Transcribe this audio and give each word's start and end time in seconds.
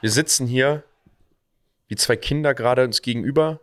Wir 0.00 0.10
sitzen 0.10 0.46
hier 0.46 0.82
wie 1.88 1.96
zwei 1.96 2.16
Kinder 2.16 2.54
gerade 2.54 2.84
uns 2.84 3.02
gegenüber. 3.02 3.60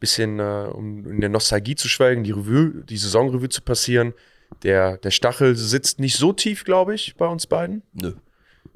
Bisschen, 0.00 0.38
äh, 0.38 0.70
um 0.72 1.04
in 1.10 1.20
der 1.20 1.28
Nostalgie 1.28 1.74
zu 1.74 1.88
schwelgen, 1.88 2.24
die 2.24 2.30
Revue, 2.30 2.84
die 2.84 2.96
Saisonrevue 2.96 3.48
zu 3.48 3.62
passieren. 3.62 4.14
Der, 4.62 4.96
der 4.96 5.10
Stachel 5.10 5.54
sitzt 5.56 6.00
nicht 6.00 6.16
so 6.16 6.32
tief, 6.32 6.64
glaube 6.64 6.94
ich, 6.94 7.16
bei 7.16 7.26
uns 7.26 7.46
beiden. 7.46 7.82
Nö. 7.92 8.14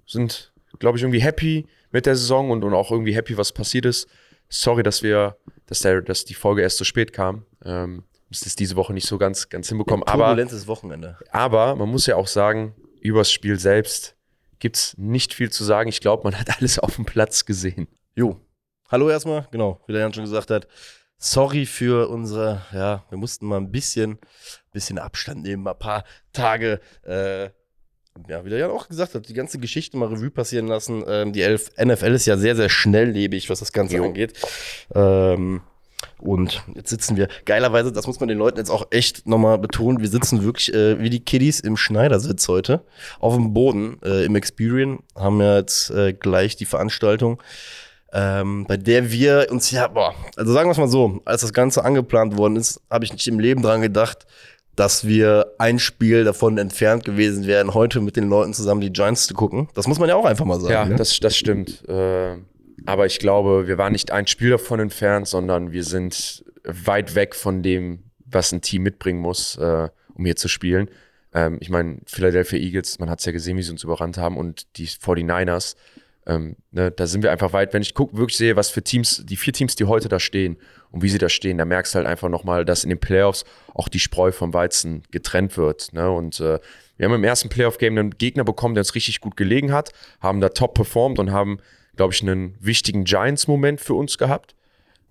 Sind, 0.07 0.53
glaube 0.79 0.99
ich, 0.99 1.05
irgendwie 1.05 1.23
happy 1.23 1.67
mit 1.93 2.07
der 2.07 2.17
Saison 2.17 2.51
und, 2.51 2.65
und 2.65 2.75
auch 2.75 2.91
irgendwie 2.91 3.15
happy, 3.15 3.39
was 3.39 3.53
passiert 3.53 3.87
ist. 3.87 4.09
Sorry, 4.49 4.83
dass 4.83 5.03
wir, 5.03 5.37
dass, 5.67 5.81
der, 5.81 6.03
dass 6.03 6.25
die 6.25 6.35
Folge 6.35 6.63
erst 6.63 6.79
so 6.79 6.85
spät 6.85 7.13
kam. 7.13 7.47
Ähm, 7.65 8.05
ist 8.31 8.47
es 8.47 8.57
diese 8.57 8.77
Woche 8.77 8.93
nicht 8.93 9.07
so 9.07 9.17
ganz, 9.17 9.49
ganz 9.49 9.69
hinbekommen. 9.69 10.07
Aber, 10.07 10.25
Turbulentes 10.25 10.67
Wochenende. 10.67 11.19
aber 11.31 11.77
man 11.77 11.89
muss 11.89 12.07
ja 12.07 12.17
auch 12.17 12.27
sagen, 12.27 12.75
übers 13.01 13.31
Spiel 13.31 13.59
selbst 13.59 14.17
gibt 14.63 14.77
es 14.77 14.95
nicht 14.97 15.35
viel 15.35 15.51
zu 15.51 15.65
sagen. 15.65 15.89
Ich 15.89 16.01
glaube, 16.01 16.23
man 16.23 16.39
hat 16.39 16.49
alles 16.59 16.79
auf 16.79 16.95
dem 16.95 17.05
Platz 17.05 17.45
gesehen. 17.45 17.89
Jo. 18.15 18.41
Hallo 18.89 19.11
erstmal, 19.11 19.49
genau, 19.51 19.81
wie 19.87 19.93
der 19.93 20.03
Jan 20.03 20.13
schon 20.13 20.25
gesagt 20.25 20.51
hat. 20.51 20.69
Sorry 21.19 21.67
für 21.67 22.09
unsere, 22.09 22.63
ja, 22.73 23.05
wir 23.09 23.19
mussten 23.19 23.47
mal 23.47 23.57
ein 23.57 23.71
bisschen, 23.73 24.19
bisschen 24.71 24.99
Abstand 24.99 25.43
nehmen, 25.43 25.63
mal 25.63 25.73
ein 25.73 25.79
paar 25.79 26.05
Tage, 26.33 26.81
äh, 27.05 27.45
ja, 28.29 28.45
wie 28.45 28.51
der 28.51 28.59
Jan 28.59 28.71
auch 28.71 28.89
gesagt 28.89 29.15
hat, 29.15 29.29
die 29.29 29.35
ganze 29.35 29.59
Geschichte 29.59 29.97
mal 29.97 30.09
Revue 30.09 30.31
passieren 30.31 30.67
lassen. 30.67 31.03
Ähm, 31.09 31.33
die 31.33 31.43
Elf 31.43 31.71
NFL 31.83 32.13
ist 32.13 32.27
ja 32.27 32.37
sehr, 32.37 32.55
sehr 32.55 32.69
schnelllebig, 32.69 33.51
was 33.51 33.61
das 33.61 33.73
Ganze 33.73 33.97
Jo. 33.97 34.05
angeht. 34.05 34.39
Ähm, 34.95 35.63
und 36.19 36.63
jetzt 36.75 36.91
sitzen 36.91 37.17
wir, 37.17 37.29
geilerweise, 37.45 37.93
das 37.93 38.07
muss 38.07 38.21
man 38.21 38.29
den 38.29 38.39
Leuten 38.39 38.59
jetzt 38.59 38.71
auch 38.71 38.87
echt 38.91 39.27
nochmal 39.27 39.59
betonen, 39.59 40.01
wir 40.01 40.09
sitzen 40.09 40.43
wirklich 40.43 40.73
äh, 40.75 41.01
wie 41.01 41.11
die 41.11 41.21
Kiddies 41.21 41.61
im 41.61 41.77
Schneidersitz 41.77 42.49
heute 42.49 42.83
auf 43.21 43.35
dem 43.35 43.53
Boden 43.53 43.99
äh, 44.05 44.25
im 44.25 44.37
Experian, 44.37 45.01
haben 45.15 45.41
ja 45.41 45.57
jetzt 45.59 45.91
äh, 45.91 46.13
gleich 46.13 46.57
die 46.57 46.67
Veranstaltung, 46.67 47.43
ähm, 48.13 48.67
bei 48.69 48.77
der 48.77 49.11
wir 49.11 49.47
uns 49.51 49.71
ja, 49.71 49.89
boah, 49.89 50.15
also 50.37 50.53
sagen 50.53 50.69
wir 50.69 50.73
es 50.73 50.79
mal 50.79 50.89
so, 50.89 51.21
als 51.25 51.41
das 51.41 51.53
Ganze 51.53 51.85
angeplant 51.85 52.37
worden 52.37 52.57
ist, 52.57 52.81
habe 52.91 53.05
ich 53.05 53.13
nicht 53.13 53.27
im 53.27 53.41
Leben 53.41 53.63
dran 53.63 53.81
gedacht, 53.81 54.27
dass 54.77 55.07
wir 55.07 55.53
ein 55.59 55.79
Spiel 55.79 56.25
davon 56.25 56.59
entfernt 56.59 57.05
gewesen 57.05 57.47
wären, 57.47 57.75
heute 57.75 58.01
mit 58.01 58.17
den 58.17 58.29
Leuten 58.29 58.55
zusammen 58.55 58.81
die 58.81 58.93
Giants 58.93 59.27
zu 59.27 59.35
gucken. 59.35 59.69
Das 59.75 59.87
muss 59.87 59.99
man 59.99 60.09
ja 60.09 60.17
auch 60.17 60.25
einfach 60.25 60.45
mal 60.45 60.61
sagen. 60.61 60.73
Ja, 60.73 60.85
ne? 60.85 60.97
das, 60.97 61.19
das 61.21 61.37
stimmt. 61.37 61.87
Äh, 61.89 62.37
aber 62.87 63.07
ich 63.07 63.19
glaube, 63.19 63.67
wir 63.67 63.79
waren 63.79 63.93
nicht 63.93 64.11
ein 64.11 64.27
Spiel 64.27 64.51
davon 64.51 64.81
entfernt, 64.81 65.29
sondern 65.29 65.73
wir 65.73 65.85
sind 65.85 66.45
weit 66.65 67.15
weg 67.15 67.35
von 67.35 67.63
dem, 67.63 68.05
was 68.25 68.53
ein 68.53 68.61
Team 68.61 68.83
mitbringen 68.83 69.21
muss, 69.21 69.57
äh, 69.57 69.89
um 70.15 70.25
hier 70.25 70.37
zu 70.37 70.49
spielen. 70.49 70.89
Ähm, 71.35 71.59
ich 71.61 71.71
meine, 71.71 71.99
Philadelphia 72.07 72.59
Eagles, 72.59 72.99
man 72.99 73.11
hat 73.11 73.21
es 73.21 73.27
ja 73.27 73.33
gesehen, 73.33 73.57
wie 73.57 73.63
sie 73.63 73.73
uns 73.73 73.85
überrannt 73.85 74.19
haben, 74.19 74.37
und 74.37 74.77
die 74.77 74.87
49ers, 74.87 75.77
ähm, 76.27 76.57
ne, 76.71 76.91
da 76.91 77.07
sind 77.07 77.23
wir 77.23 77.33
einfach 77.33 77.53
weit. 77.53 77.75
Wenn 77.75 77.83
ich 77.83 77.95
guck, 77.95 78.17
wirklich 78.17 78.37
sehe, 78.37 78.55
was 78.55 78.71
für 78.71 78.83
Teams, 78.83 79.25
die 79.27 79.37
vier 79.37 79.53
Teams, 79.53 79.75
die 79.75 79.87
heute 79.87 80.09
da 80.09 80.21
stehen 80.21 80.57
und 80.91 81.03
wie 81.03 81.09
sie 81.09 81.19
da 81.19 81.29
stehen, 81.29 81.59
da 81.59 81.65
merkst 81.65 81.95
du 81.95 81.97
halt 81.97 82.07
einfach 82.07 82.29
nochmal, 82.29 82.65
dass 82.65 82.85
in 82.85 82.91
den 82.91 83.01
Playoffs 83.01 83.45
auch 83.75 83.89
die 83.89 83.99
Spreu 83.99 84.31
vom 84.31 84.55
Weizen 84.55 85.03
getrennt 85.11 85.57
wird. 85.57 85.93
Ne? 85.93 86.11
Und 86.11 86.39
äh, 86.39 86.61
wir 86.97 87.07
haben 87.07 87.15
im 87.15 87.25
ersten 87.25 87.49
Playoff-Game 87.49 87.99
einen 87.99 88.11
Gegner 88.11 88.45
bekommen, 88.45 88.75
der 88.75 88.83
uns 88.83 88.95
richtig 88.95 89.21
gut 89.21 89.37
gelegen 89.37 89.73
hat, 89.73 89.91
haben 90.21 90.41
da 90.41 90.51
top 90.51 90.75
performt 90.75 91.19
und 91.19 91.33
haben, 91.33 91.59
glaube 91.97 92.15
ich, 92.15 92.23
einen 92.23 92.57
wichtigen 92.61 93.05
Giants-Moment 93.05 93.81
für 93.81 93.95
uns 93.95 94.19
gehabt. 94.19 94.55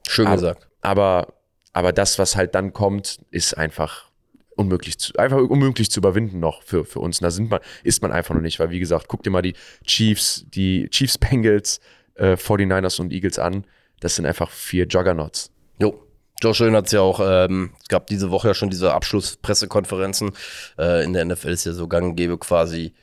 Schön 0.08 0.28
aber, 0.28 0.36
gesagt. 0.36 0.68
Aber, 0.81 1.34
aber 1.74 1.94
das, 1.94 2.19
was 2.19 2.36
halt 2.36 2.56
dann 2.56 2.74
kommt, 2.74 3.19
ist 3.30 3.58
einfach 3.58 4.12
unmöglich 4.56 4.97
zu, 5.00 5.14
einfach 5.16 5.38
unmöglich 5.38 5.92
zu 5.92 6.00
überwinden 6.00 6.40
noch 6.40 6.64
für, 6.64 6.86
für 6.86 7.00
uns. 7.00 7.19
Und 7.19 7.24
da 7.24 7.31
sind 7.31 7.50
man, 7.50 7.59
ist 7.84 8.02
man 8.02 8.12
einfach 8.12 8.36
noch 8.36 8.42
nicht, 8.42 8.59
weil 8.59 8.69
wie 8.69 8.80
gesagt, 8.80 9.08
guck 9.08 9.24
dir 9.24 9.30
mal 9.30 9.42
die 9.42 9.56
Chiefs, 9.86 10.46
die 10.50 10.90
Chiefs 10.90 11.18
Bengals, 11.18 11.80
äh, 12.16 12.34
49ers 12.34 13.00
und 13.02 13.12
Eagles 13.12 13.40
an. 13.40 13.66
Das 14.00 14.16
sind 14.16 14.25
einfach 14.25 14.50
vier 14.50 14.88
Juggernauts. 14.88 15.52
Jo. 15.80 16.08
Joe 16.42 16.56
Schön 16.56 16.75
hat 16.75 16.88
es 16.88 16.92
ja 16.92 17.02
auch, 17.02 17.19
ähm, 17.24 17.72
es 17.80 17.88
gab 17.88 18.08
diese 18.08 18.31
Woche 18.31 18.48
ja 18.48 18.53
schon 18.56 18.72
diese 18.72 18.94
Abschlusspressekonferenzen. 18.94 20.31
Äh, 20.78 21.03
in 21.03 21.13
der 21.13 21.24
NFL 21.25 21.50
ist 21.50 21.66
ja 21.66 21.74
so 21.74 21.88
gang 21.88 22.09
und 22.09 22.16
gäbe 22.16 22.38
quasi, 22.40 22.94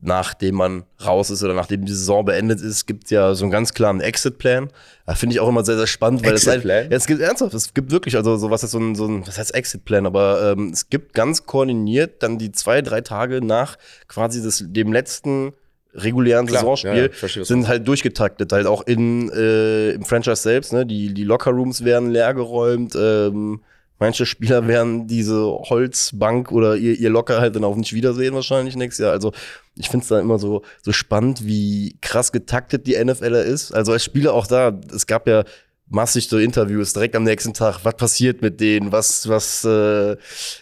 nachdem 0.00 0.54
man 0.54 0.84
raus 1.04 1.30
ist 1.30 1.42
oder 1.42 1.54
nachdem 1.54 1.84
die 1.84 1.92
Saison 1.92 2.24
beendet 2.24 2.60
ist, 2.60 2.86
gibt 2.86 3.04
es 3.04 3.10
ja 3.10 3.34
so 3.34 3.44
einen 3.44 3.50
ganz 3.50 3.74
klaren 3.74 4.00
Exit-Plan. 4.00 4.68
Da 5.06 5.14
finde 5.14 5.34
ich 5.34 5.40
auch 5.40 5.48
immer 5.48 5.64
sehr, 5.64 5.76
sehr 5.76 5.88
spannend, 5.88 6.24
weil 6.24 6.34
es 6.34 6.46
halt, 6.46 6.58
Exit-Plan? 6.58 6.90
ja, 6.90 6.96
es 6.96 7.06
gibt 7.06 7.20
ernsthaft, 7.20 7.54
es 7.54 7.74
gibt 7.74 7.90
wirklich, 7.90 8.16
also 8.16 8.36
sowas 8.36 8.62
ist 8.62 8.70
so 8.70 8.78
ein, 8.78 8.94
so 8.94 9.06
ein 9.06 9.26
was 9.26 9.38
heißt 9.38 9.54
Exit-Plan, 9.54 10.06
aber 10.06 10.52
ähm, 10.52 10.70
es 10.72 10.88
gibt 10.88 11.14
ganz 11.14 11.46
koordiniert 11.46 12.22
dann 12.22 12.38
die 12.38 12.52
zwei, 12.52 12.80
drei 12.80 13.00
Tage 13.00 13.44
nach 13.44 13.76
quasi 14.06 14.42
das, 14.42 14.64
dem 14.66 14.92
letzten 14.92 15.52
regulären 15.94 16.46
Klar, 16.46 16.60
Saisonspiel 16.60 17.10
ja, 17.12 17.22
was 17.22 17.48
sind 17.48 17.66
halt 17.66 17.88
durchgetaktet, 17.88 18.52
halt 18.52 18.66
auch 18.66 18.86
in, 18.86 19.30
äh, 19.30 19.90
im 19.90 20.04
Franchise 20.04 20.42
selbst, 20.42 20.72
ne? 20.72 20.86
Die, 20.86 21.12
die 21.12 21.24
Lockerrooms 21.24 21.84
werden 21.84 22.10
leergeräumt, 22.10 22.94
ähm, 22.94 23.62
manche 23.98 24.26
Spieler 24.26 24.66
werden 24.66 25.06
diese 25.06 25.44
Holzbank 25.44 26.52
oder 26.52 26.76
ihr, 26.76 26.98
ihr 26.98 27.10
Locker 27.10 27.40
halt 27.40 27.56
dann 27.56 27.64
auch 27.64 27.76
nicht 27.76 27.92
wiedersehen 27.92 28.34
wahrscheinlich 28.34 28.76
nächstes 28.76 29.04
Jahr. 29.04 29.12
Also 29.12 29.32
ich 29.76 29.88
finde 29.88 30.02
es 30.02 30.08
da 30.08 30.20
immer 30.20 30.38
so, 30.38 30.62
so 30.82 30.92
spannend, 30.92 31.46
wie 31.46 31.96
krass 32.00 32.32
getaktet 32.32 32.86
die 32.86 33.02
NFLer 33.02 33.44
ist. 33.44 33.72
Also 33.72 33.92
als 33.92 34.04
Spieler 34.04 34.34
auch 34.34 34.46
da, 34.46 34.78
es 34.94 35.06
gab 35.06 35.26
ja 35.28 35.44
massig 35.90 36.28
so 36.28 36.38
Interviews 36.38 36.92
direkt 36.92 37.16
am 37.16 37.24
nächsten 37.24 37.54
Tag. 37.54 37.80
Was 37.84 37.96
passiert 37.96 38.42
mit 38.42 38.60
denen? 38.60 38.92
Was, 38.92 39.28
was, 39.28 39.64
äh, 39.64 40.16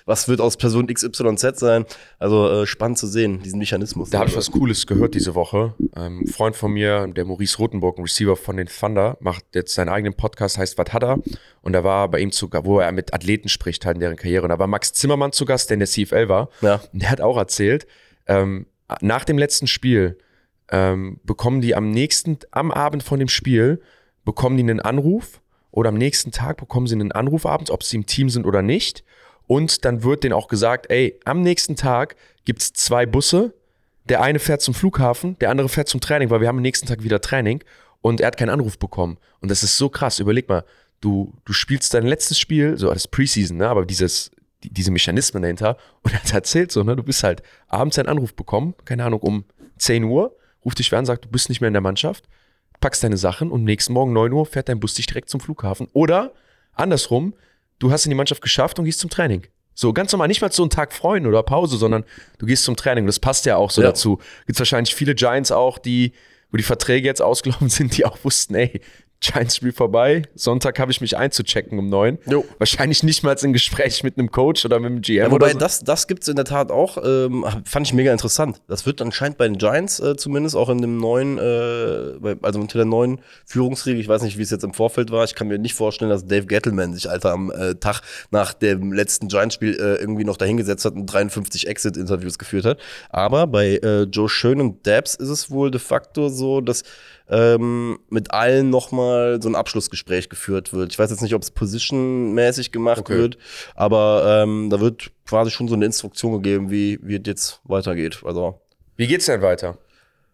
was 0.05 0.29
wird 0.29 0.41
aus 0.41 0.57
Person 0.57 0.87
XYZ 0.87 1.59
sein? 1.59 1.85
Also 2.19 2.63
äh, 2.63 2.67
spannend 2.67 2.99
zu 2.99 3.07
sehen, 3.07 3.43
diesen 3.43 3.59
Mechanismus. 3.59 4.11
Da 4.11 4.21
habe 4.21 4.31
ich 4.31 4.37
was 4.37 4.51
Cooles 4.51 4.87
gehört 4.87 5.15
diese 5.15 5.35
Woche. 5.35 5.75
Ähm, 5.97 6.21
ein 6.21 6.27
Freund 6.27 6.57
von 6.57 6.73
mir, 6.73 7.07
der 7.09 7.25
Maurice 7.25 7.59
Rotenburg, 7.59 7.99
ein 7.99 8.03
Receiver 8.03 8.37
von 8.37 8.57
den 8.57 8.67
Thunder, 8.67 9.17
macht 9.21 9.45
jetzt 9.55 9.75
seinen 9.75 9.89
eigenen 9.89 10.15
Podcast, 10.15 10.59
heißt 10.59 10.79
Was 10.79 10.93
hat 10.93 11.03
er? 11.03 11.19
Und 11.63 11.73
da 11.73 11.83
war 11.85 12.09
bei 12.09 12.21
ihm 12.21 12.33
zu 12.33 12.51
wo 12.63 12.79
er 12.79 12.93
mit 12.93 13.13
Athleten 13.13 13.49
spricht, 13.49 13.85
halt 13.85 13.97
in 13.97 14.01
deren 14.01 14.17
Karriere. 14.17 14.45
Und 14.45 14.51
da 14.51 14.59
war 14.59 14.67
Max 14.67 14.93
Zimmermann 14.93 15.33
zu 15.33 15.45
Gast, 15.45 15.71
der 15.71 15.75
in 15.75 15.81
der 15.81 15.89
CFL 15.89 16.29
war. 16.29 16.49
Ja. 16.61 16.81
Und 16.93 17.03
der 17.03 17.11
hat 17.11 17.21
auch 17.21 17.37
erzählt, 17.37 17.87
ähm, 18.27 18.67
nach 19.01 19.25
dem 19.25 19.37
letzten 19.37 19.67
Spiel 19.67 20.19
ähm, 20.71 21.21
bekommen 21.25 21.61
die 21.61 21.75
am 21.75 21.91
nächsten, 21.91 22.39
am 22.51 22.71
Abend 22.71 23.03
von 23.03 23.19
dem 23.19 23.29
Spiel, 23.29 23.81
bekommen 24.27 24.59
die 24.59 24.63
einen 24.63 24.81
Anruf 24.81 25.41
oder 25.71 25.89
am 25.89 25.95
nächsten 25.95 26.33
Tag 26.33 26.59
bekommen 26.59 26.87
sie 26.87 26.95
einen 26.95 27.13
Anruf 27.13 27.47
abends, 27.47 27.71
ob 27.71 27.83
sie 27.83 27.97
im 27.97 28.05
Team 28.05 28.29
sind 28.29 28.45
oder 28.45 28.61
nicht. 28.61 29.05
Und 29.47 29.87
dann 29.87 30.03
wird 30.03 30.25
denen 30.25 30.35
auch 30.35 30.49
gesagt, 30.49 30.91
ey, 30.91 31.19
am 31.25 31.41
nächsten 31.41 31.77
Tag 31.77 32.17
gibt's 32.45 32.73
zwei 32.75 33.07
Busse. 33.07 33.55
Der 34.09 34.21
eine 34.23 34.39
fährt 34.39 34.61
zum 34.61 34.75
Flughafen, 34.75 35.39
der 35.39 35.51
andere 35.51 35.69
fährt 35.69 35.89
zum 35.89 36.01
Training, 36.01 36.31
weil 36.31 36.41
wir 36.41 36.49
haben 36.49 36.57
am 36.57 36.63
nächsten 36.63 36.87
Tag 36.87 37.03
wieder 37.03 37.21
Training. 37.21 37.63
Und 38.03 38.21
er 38.21 38.27
hat 38.29 38.37
keinen 38.37 38.51
Anruf 38.51 38.79
bekommen. 38.79 39.17
Und 39.41 39.51
das 39.51 39.63
ist 39.63 39.79
so 39.79 39.89
krass. 39.89 40.21
Überleg 40.21 40.49
mal, 40.49 40.65
du, 41.01 41.33
du 41.45 41.53
spielst 41.53 41.95
dein 41.95 42.05
letztes 42.05 42.39
Spiel, 42.39 42.77
so 42.77 42.93
das 42.93 43.09
Preseason, 43.09 43.57
ne, 43.57 43.69
aber 43.69 43.87
dieses, 43.87 44.31
die, 44.63 44.71
diese 44.73 44.91
Mechanismen 44.91 45.43
dahinter. 45.43 45.77
Und 46.03 46.15
er 46.15 46.35
erzählt 46.35 46.73
so, 46.73 46.83
ne, 46.83 46.97
du 46.97 47.03
bist 47.03 47.23
halt 47.23 47.43
abends 47.69 47.99
einen 47.99 48.09
Anruf 48.09 48.35
bekommen, 48.35 48.75
keine 48.85 49.05
Ahnung, 49.05 49.21
um 49.21 49.45
10 49.79 50.05
Uhr, 50.05 50.37
ruft 50.65 50.79
dich 50.79 50.91
wer 50.91 50.99
an, 50.99 51.07
sagt, 51.07 51.25
du 51.25 51.29
bist 51.29 51.49
nicht 51.49 51.61
mehr 51.61 51.69
in 51.69 51.75
der 51.75 51.83
Mannschaft, 51.83 52.25
packst 52.81 53.03
deine 53.05 53.17
Sachen 53.17 53.51
und 53.51 53.65
nächsten 53.65 53.93
Morgen 53.93 54.13
9 54.13 54.33
Uhr 54.33 54.47
fährt 54.47 54.69
dein 54.69 54.81
Bus 54.81 54.95
dich 54.95 55.07
direkt 55.07 55.29
zum 55.31 55.41
Flughafen. 55.41 55.89
Oder 55.93 56.33
andersrum, 56.73 57.35
du 57.79 57.91
hast 57.91 58.07
in 58.07 58.11
die 58.11 58.17
Mannschaft 58.17 58.43
geschafft 58.43 58.79
und 58.79 58.85
gehst 58.85 59.01
zum 59.01 59.11
Training. 59.11 59.47
So 59.75 59.93
ganz 59.93 60.11
normal, 60.13 60.29
nicht 60.29 60.41
mal 60.41 60.51
so 60.51 60.63
einen 60.63 60.71
Tag 60.71 60.93
freuen 60.93 61.27
oder 61.27 61.43
Pause, 61.43 61.77
sondern 61.77 62.05
du 62.39 62.47
gehst 62.47 62.65
zum 62.65 62.77
Training. 62.77 63.07
Das 63.07 63.19
passt 63.21 63.45
ja 63.45 63.57
auch 63.57 63.71
so 63.71 63.83
Ja. 63.83 63.89
dazu. 63.89 64.19
Gibt 64.47 64.59
wahrscheinlich 64.59 64.95
viele 64.95 65.15
Giants 65.15 65.53
auch, 65.53 65.79
die, 65.79 66.13
wo 66.51 66.57
die 66.57 66.63
Verträge 66.63 67.07
jetzt 67.07 67.21
ausgelaufen 67.23 67.69
sind, 67.69 67.97
die 67.97 68.05
auch 68.07 68.19
wussten, 68.25 68.55
ey, 68.55 68.81
Giants-Spiel 69.33 69.73
vorbei. 69.73 70.23
Sonntag 70.35 70.79
habe 70.79 70.91
ich 70.91 71.01
mich 71.01 71.17
einzuchecken 71.17 71.79
um 71.79 71.89
neun. 71.89 72.19
Jo. 72.27 72.45
Wahrscheinlich 72.59 73.03
nicht 73.03 73.23
mal 73.23 73.37
in 73.43 73.53
Gespräch 73.53 74.03
mit 74.03 74.19
einem 74.19 74.31
Coach 74.31 74.65
oder 74.65 74.79
mit 74.79 74.87
einem 74.87 75.01
GM 75.01 75.17
Ja, 75.17 75.27
oder 75.27 75.35
wobei 75.35 75.53
so. 75.53 75.59
das, 75.59 75.85
das 75.85 76.07
gibt 76.07 76.23
es 76.23 76.29
in 76.29 76.37
der 76.37 76.45
Tat 76.45 76.71
auch, 76.71 76.99
ähm, 77.05 77.45
fand 77.65 77.87
ich 77.87 77.93
mega 77.93 78.13
interessant. 78.13 78.61
Das 78.69 78.87
wird 78.87 79.03
anscheinend 79.03 79.39
bei 79.39 79.47
den 79.47 79.59
Giants 79.59 80.01
äh, 80.01 80.17
zumindest 80.17 80.57
auch 80.57 80.69
in 80.69 80.79
dem 80.81 80.99
neuen, 80.99 81.39
äh, 81.39 82.37
also 82.43 82.61
unter 82.61 82.79
der 82.79 82.87
neuen 82.87 83.21
Führungsregel, 83.45 84.01
ich 84.01 84.09
weiß 84.09 84.23
nicht, 84.23 84.39
wie 84.39 84.43
es 84.43 84.51
jetzt 84.51 84.65
im 84.65 84.75
Vorfeld 84.75 85.11
war, 85.11 85.25
ich 85.25 85.35
kann 85.35 85.49
mir 85.49 85.59
nicht 85.59 85.75
vorstellen, 85.75 86.11
dass 86.11 86.27
Dave 86.27 86.47
Gettleman 86.47 86.95
sich, 86.95 87.11
Alter, 87.11 87.33
am 87.33 87.51
äh, 87.51 87.75
Tag 87.75 88.01
nach 88.31 88.55
dem 88.55 88.93
letzten 88.93 89.29
Giants-Spiel 89.29 89.75
äh, 89.75 90.01
irgendwie 90.01 90.25
noch 90.25 90.37
dahingesetzt 90.37 90.85
hat 90.85 90.95
und 90.95 91.07
53 91.07 91.67
Exit-Interviews 91.67 92.39
geführt 92.39 92.65
hat. 92.65 92.79
Aber 93.11 93.47
bei 93.47 93.77
äh, 93.77 94.03
Joe 94.03 94.29
Schön 94.29 94.61
und 94.61 94.87
Dabs 94.87 95.15
ist 95.15 95.29
es 95.29 95.51
wohl 95.51 95.71
de 95.71 95.81
facto 95.81 96.29
so, 96.29 96.61
dass 96.61 96.83
ähm, 97.29 97.99
mit 98.09 98.31
allen 98.33 98.71
nochmal 98.71 99.41
so 99.43 99.49
ein 99.49 99.55
Abschlussgespräch 99.57 100.29
geführt 100.29 100.73
wird. 100.73 100.93
Ich 100.93 100.99
weiß 100.99 101.11
jetzt 101.11 101.23
nicht, 101.23 101.35
ob 101.35 101.43
es 101.43 101.51
positionmäßig 101.51 102.73
gemacht 102.73 103.01
Okay. 103.01 103.17
wird, 103.19 103.39
aber 103.75 104.43
ähm, 104.45 104.71
da 104.71 104.81
wird 104.81 105.11
quasi 105.27 105.51
schon 105.51 105.69
so 105.69 105.75
eine 105.75 105.85
Instruktion 105.87 106.33
gegeben, 106.35 106.71
wie, 106.71 106.99
wie 107.03 107.17
es 107.17 107.23
jetzt 107.27 107.61
weitergeht. 107.65 108.23
Also, 108.25 108.61
Wie 108.97 109.07
geht's 109.07 109.27
denn 109.27 109.43
weiter? 109.43 109.79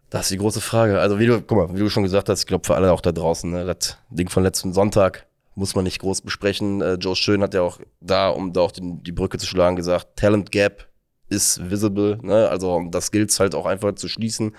das 0.09 0.23
ist 0.25 0.31
die 0.31 0.37
große 0.37 0.61
Frage. 0.61 0.99
Also, 0.99 1.17
wie 1.17 1.25
du, 1.25 1.41
guck 1.41 1.57
mal, 1.57 1.73
wie 1.75 1.79
du 1.79 1.89
schon 1.89 2.03
gesagt 2.03 2.29
hast, 2.29 2.41
ich 2.41 2.45
glaube 2.45 2.65
für 2.67 2.75
alle 2.75 2.91
auch 2.91 3.01
da 3.01 3.11
draußen, 3.11 3.49
ne, 3.49 3.65
das 3.65 3.97
Ding 4.11 4.29
von 4.29 4.43
letzten 4.43 4.71
Sonntag 4.71 5.25
muss 5.55 5.73
man 5.75 5.83
nicht 5.85 5.99
groß 5.99 6.21
besprechen. 6.21 6.81
Äh, 6.81 6.93
Joe 6.95 7.15
Schön 7.15 7.41
hat 7.41 7.53
ja 7.55 7.61
auch 7.63 7.79
da, 7.99 8.29
um 8.29 8.53
da 8.53 8.61
auch 8.61 8.71
den, 8.71 9.01
die 9.03 9.11
Brücke 9.11 9.37
zu 9.39 9.47
schlagen, 9.47 9.75
gesagt, 9.75 10.15
Talent 10.15 10.51
Gap 10.51 10.87
ist 11.29 11.67
visible, 11.71 12.19
ne? 12.21 12.47
Also 12.49 12.83
das 12.91 13.09
gilt 13.11 13.37
halt 13.39 13.55
auch 13.55 13.65
einfach 13.65 13.95
zu 13.95 14.07
schließen. 14.07 14.55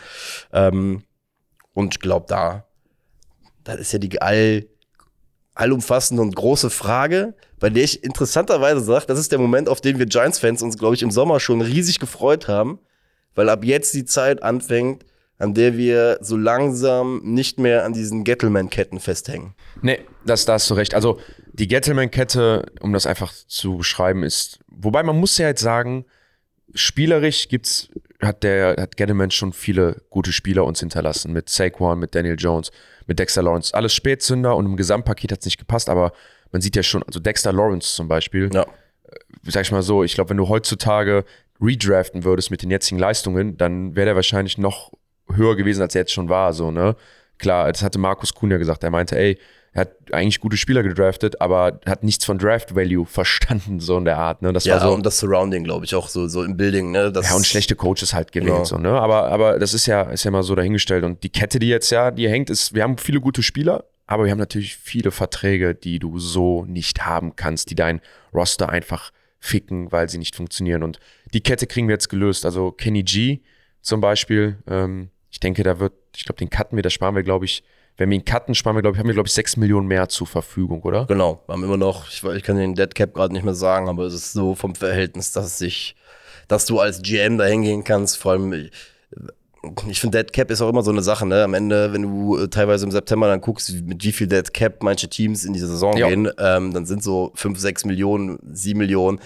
Ähm, 0.53 1.05
Und 1.75 1.95
ich 1.95 2.01
glaube, 2.01 2.27
da, 2.29 2.65
das 3.65 3.81
ist 3.81 3.93
ja 3.93 3.99
die 3.99 4.23
all, 4.23 4.67
allumfassende 5.55 6.23
und 6.23 6.35
große 6.35 6.71
Frage, 6.71 7.35
bei 7.61 7.71
der 7.71 7.85
ich 7.85 8.03
interessanterweise 8.03 8.81
sage, 8.81 9.07
das 9.07 9.19
ist 9.19 9.33
der 9.33 9.39
Moment, 9.39 9.69
auf 9.69 9.81
den 9.81 9.99
wir 9.99 10.07
Giants-Fans 10.07 10.63
uns, 10.63 10.79
glaube 10.79 10.95
ich, 10.95 11.03
im 11.03 11.11
Sommer 11.11 11.41
schon 11.41 11.61
riesig 11.61 11.99
gefreut 11.99 12.49
haben, 12.49 12.79
weil 13.35 13.49
ab 13.49 13.65
jetzt 13.65 13.95
die 13.95 14.05
Zeit 14.05 14.43
anfängt, 14.43 15.05
an 15.39 15.55
der 15.55 15.77
wir 15.77 16.19
so 16.21 16.37
langsam 16.37 17.21
nicht 17.25 17.59
mehr 17.59 17.85
an 17.85 17.93
diesen 17.93 18.25
Gettleman-Ketten 18.25 19.01
festhängen. 19.01 19.55
Nee, 19.83 20.01
das, 20.25 20.45
da 20.45 20.55
hast 20.55 20.71
du 20.71 20.75
recht. 20.75 20.95
Also 20.95 21.19
die 21.53 21.69
Gettleman-Kette, 21.69 22.67
um 22.81 22.93
das 22.93 23.07
einfach 23.07 23.33
zu 23.49 23.79
beschreiben, 23.79 24.23
ist, 24.23 24.61
wobei 24.69 25.03
man 25.03 25.19
muss 25.19 25.37
ja 25.39 25.49
jetzt 25.49 25.61
sagen, 25.61 26.05
spielerisch 26.73 27.49
gibt's, 27.49 27.89
hat 28.27 28.43
der, 28.43 28.77
hat 28.79 28.97
Gettleman 28.97 29.31
schon 29.31 29.53
viele 29.53 30.03
gute 30.11 30.33
Spieler 30.33 30.65
uns 30.65 30.81
hinterlassen. 30.81 31.33
Mit 31.33 31.49
Saquon, 31.49 31.99
mit 31.99 32.15
Daniel 32.15 32.37
Jones, 32.39 32.71
mit 33.07 33.19
Dexter 33.19 33.43
Lawrence. 33.43 33.75
Alles 33.75 33.95
Spätzünder 33.95 34.57
und 34.57 34.67
im 34.67 34.77
Gesamtpaket 34.77 35.33
hat's 35.33 35.45
nicht 35.45 35.59
gepasst, 35.59 35.89
aber 35.89 36.13
man 36.53 36.63
sieht 36.63 36.77
ja 36.77 36.83
schon, 36.83 37.03
also 37.03 37.21
Dexter 37.21 37.53
Lawrence 37.53 37.95
zum 37.95 38.09
Beispiel, 38.09 38.51
Ja. 38.53 38.67
sag 39.45 39.63
ich 39.63 39.73
mal 39.73 39.83
so, 39.83 40.05
ich 40.05 40.15
glaube, 40.15 40.31
wenn 40.31 40.37
du 40.37 40.49
heutzutage 40.49 41.25
redraften 41.61 42.25
würdest 42.25 42.51
mit 42.51 42.63
den 42.63 42.71
jetzigen 42.71 42.99
Leistungen, 42.99 43.57
dann 43.57 43.97
wäre 43.97 44.07
der 44.07 44.17
wahrscheinlich 44.17 44.59
noch 44.59 44.93
höher 45.33 45.57
gewesen, 45.57 45.83
als 45.83 45.95
er 45.95 46.03
jetzt 46.03 46.13
schon 46.13 46.29
war. 46.29 46.53
So, 46.53 46.71
ne? 46.71 46.97
Klar, 47.39 47.73
das 47.73 47.83
hatte 47.83 47.99
Markus 47.99 48.35
Kuhn 48.35 48.51
ja 48.51 48.59
gesagt. 48.59 48.85
Er 48.85 48.91
meinte, 48.91 49.17
ey, 49.19 49.39
er 49.73 49.83
hat 49.83 49.91
eigentlich 50.13 50.39
gute 50.39 50.57
Spieler 50.57 50.85
gedraftet, 50.85 51.41
aber 51.41 51.81
hat 51.85 52.05
nichts 52.05 52.25
von 52.25 52.39
Draft 52.39 52.77
Value 52.77 53.07
verstanden, 53.11 53.81
so 53.81 53.99
in 53.99 54.05
der 54.05 54.19
Art. 54.19 54.41
Ne? 54.41 54.53
Das 54.53 54.65
Ja, 54.65 54.75
war 54.75 54.81
so. 54.83 54.95
und 54.95 55.05
das 55.05 55.19
Surrounding, 55.19 55.65
glaube 55.65 55.85
ich, 55.85 55.95
auch 55.97 56.09
so, 56.09 56.29
so 56.29 56.45
im 56.45 56.57
Building, 56.57 56.93
ne? 56.93 57.11
Das 57.11 57.29
Ja, 57.31 57.35
und 57.37 57.45
schlechte 57.47 57.75
Coaches 57.75 58.15
halt 58.15 58.31
gewählt, 58.31 58.53
Genau. 58.53 58.65
so, 58.65 58.79
ne? 58.79 58.93
Aber, 58.93 59.29
aber 59.33 59.59
das 59.59 59.75
ist 59.75 59.87
ja, 59.87 60.03
ist 60.03 60.23
ja 60.25 60.31
mal 60.31 60.45
so 60.45 60.55
dahingestellt. 60.55 61.03
Und 61.03 61.25
die 61.25 61.29
Kette, 61.31 61.59
die 61.59 61.69
jetzt 61.69 61.91
ja, 61.91 62.13
die 62.13 62.29
hängt, 62.29 62.51
ist, 62.51 62.73
wir 62.75 62.85
haben 62.85 62.99
viele 62.99 63.21
gute 63.21 63.43
Spieler, 63.43 63.85
aber 64.07 64.25
wir 64.25 64.31
haben 64.31 64.39
natürlich 64.39 64.77
viele 64.77 65.11
Verträge, 65.11 65.75
die 65.75 65.99
du 65.99 66.19
so 66.21 66.65
nicht 66.67 67.05
haben 67.05 67.35
kannst, 67.35 67.71
die 67.71 67.75
dein 67.75 68.01
Roster 68.33 68.69
einfach 68.69 69.11
ficken, 69.41 69.91
weil 69.91 70.09
sie 70.09 70.19
nicht 70.19 70.37
funktionieren. 70.37 70.83
Und 70.85 71.01
die 71.33 71.41
Kette 71.43 71.67
kriegen 71.67 71.89
wir 71.89 71.95
jetzt 71.95 72.09
gelöst. 72.09 72.45
Also 72.47 72.71
Kenny 72.71 73.03
G 73.03 73.41
zum 73.83 74.01
Beispiel, 74.01 74.57
ähm, 74.69 75.11
ich 75.35 75.41
denke, 75.41 75.65
da 75.65 75.81
wird, 75.81 75.95
ich 76.17 76.25
glaube, 76.25 76.39
den 76.39 76.49
cutten 76.49 76.77
wir, 76.77 76.83
da 76.85 76.91
sparen 76.91 77.17
wir, 77.17 77.25
glaube 77.25 77.45
ich, 77.45 77.65
wenn 77.97 78.09
wir 78.09 78.17
ihn 78.17 78.25
cutten, 78.25 78.55
sparen 78.55 78.77
wir, 78.77 78.83
glaube 78.83 78.95
ich, 78.95 79.01
haben 79.01 79.09
wir, 79.09 79.15
glaube 79.15 79.27
ich, 79.27 79.33
6 79.33 79.57
Millionen 79.57 79.89
mehr 79.89 80.09
zur 80.09 80.29
Verfügung, 80.29 80.83
oder? 80.83 81.07
Genau, 81.07 81.43
wir 81.47 81.55
haben 81.55 81.65
immer 81.65 81.77
noch, 81.77 82.09
ich, 82.09 82.23
ich 82.23 82.45
kann 82.45 82.57
den 82.57 82.77
Dead 82.77 82.95
Cap 82.95 83.15
gerade 83.15 83.35
nicht 83.35 83.43
mehr 83.45 83.57
sagen, 83.57 83.89
aber 83.89 84.05
es 84.05 84.15
ist 84.15 84.33
so 84.33 84.55
vom 84.55 84.77
Verhältnis, 84.77 85.33
dass 85.33 85.59
sich, 85.59 85.97
dass 86.47 86.67
du 86.67 86.79
als 86.79 87.03
GM 87.03 87.37
da 87.37 87.47
hingehen 87.47 87.83
kannst, 87.83 88.17
vor 88.17 88.31
allem, 88.31 88.71
ich, 89.89 89.99
finde 89.99 90.19
Dead 90.19 90.33
Cap 90.33 90.53
ist 90.53 90.61
auch 90.61 90.69
immer 90.69 90.83
so 90.83 90.93
eine 90.93 91.03
Sache, 91.03 91.27
ne? 91.27 91.43
Am 91.43 91.55
Ende, 91.55 91.93
wenn 91.93 92.03
du 92.03 92.39
äh, 92.39 92.49
teilweise 92.49 92.85
im 92.87 92.93
September 92.93 93.27
dann 93.27 93.41
guckst, 93.41 93.73
mit 93.73 94.05
wie 94.05 94.13
viel 94.13 94.29
Dead 94.29 94.55
Cap 94.55 94.85
manche 94.85 95.09
Teams 95.09 95.45
in 95.45 95.53
die 95.53 95.59
Saison 95.59 95.97
Ja. 95.97 96.07
gehen, 96.07 96.31
ähm, 96.39 96.73
dann 96.73 96.87
sind 96.87 97.03
so 97.03 97.33
5, 97.35 97.59
6 97.59 97.87
Millionen, 97.87 98.39
7 98.53 98.79
Millionen, 98.79 99.19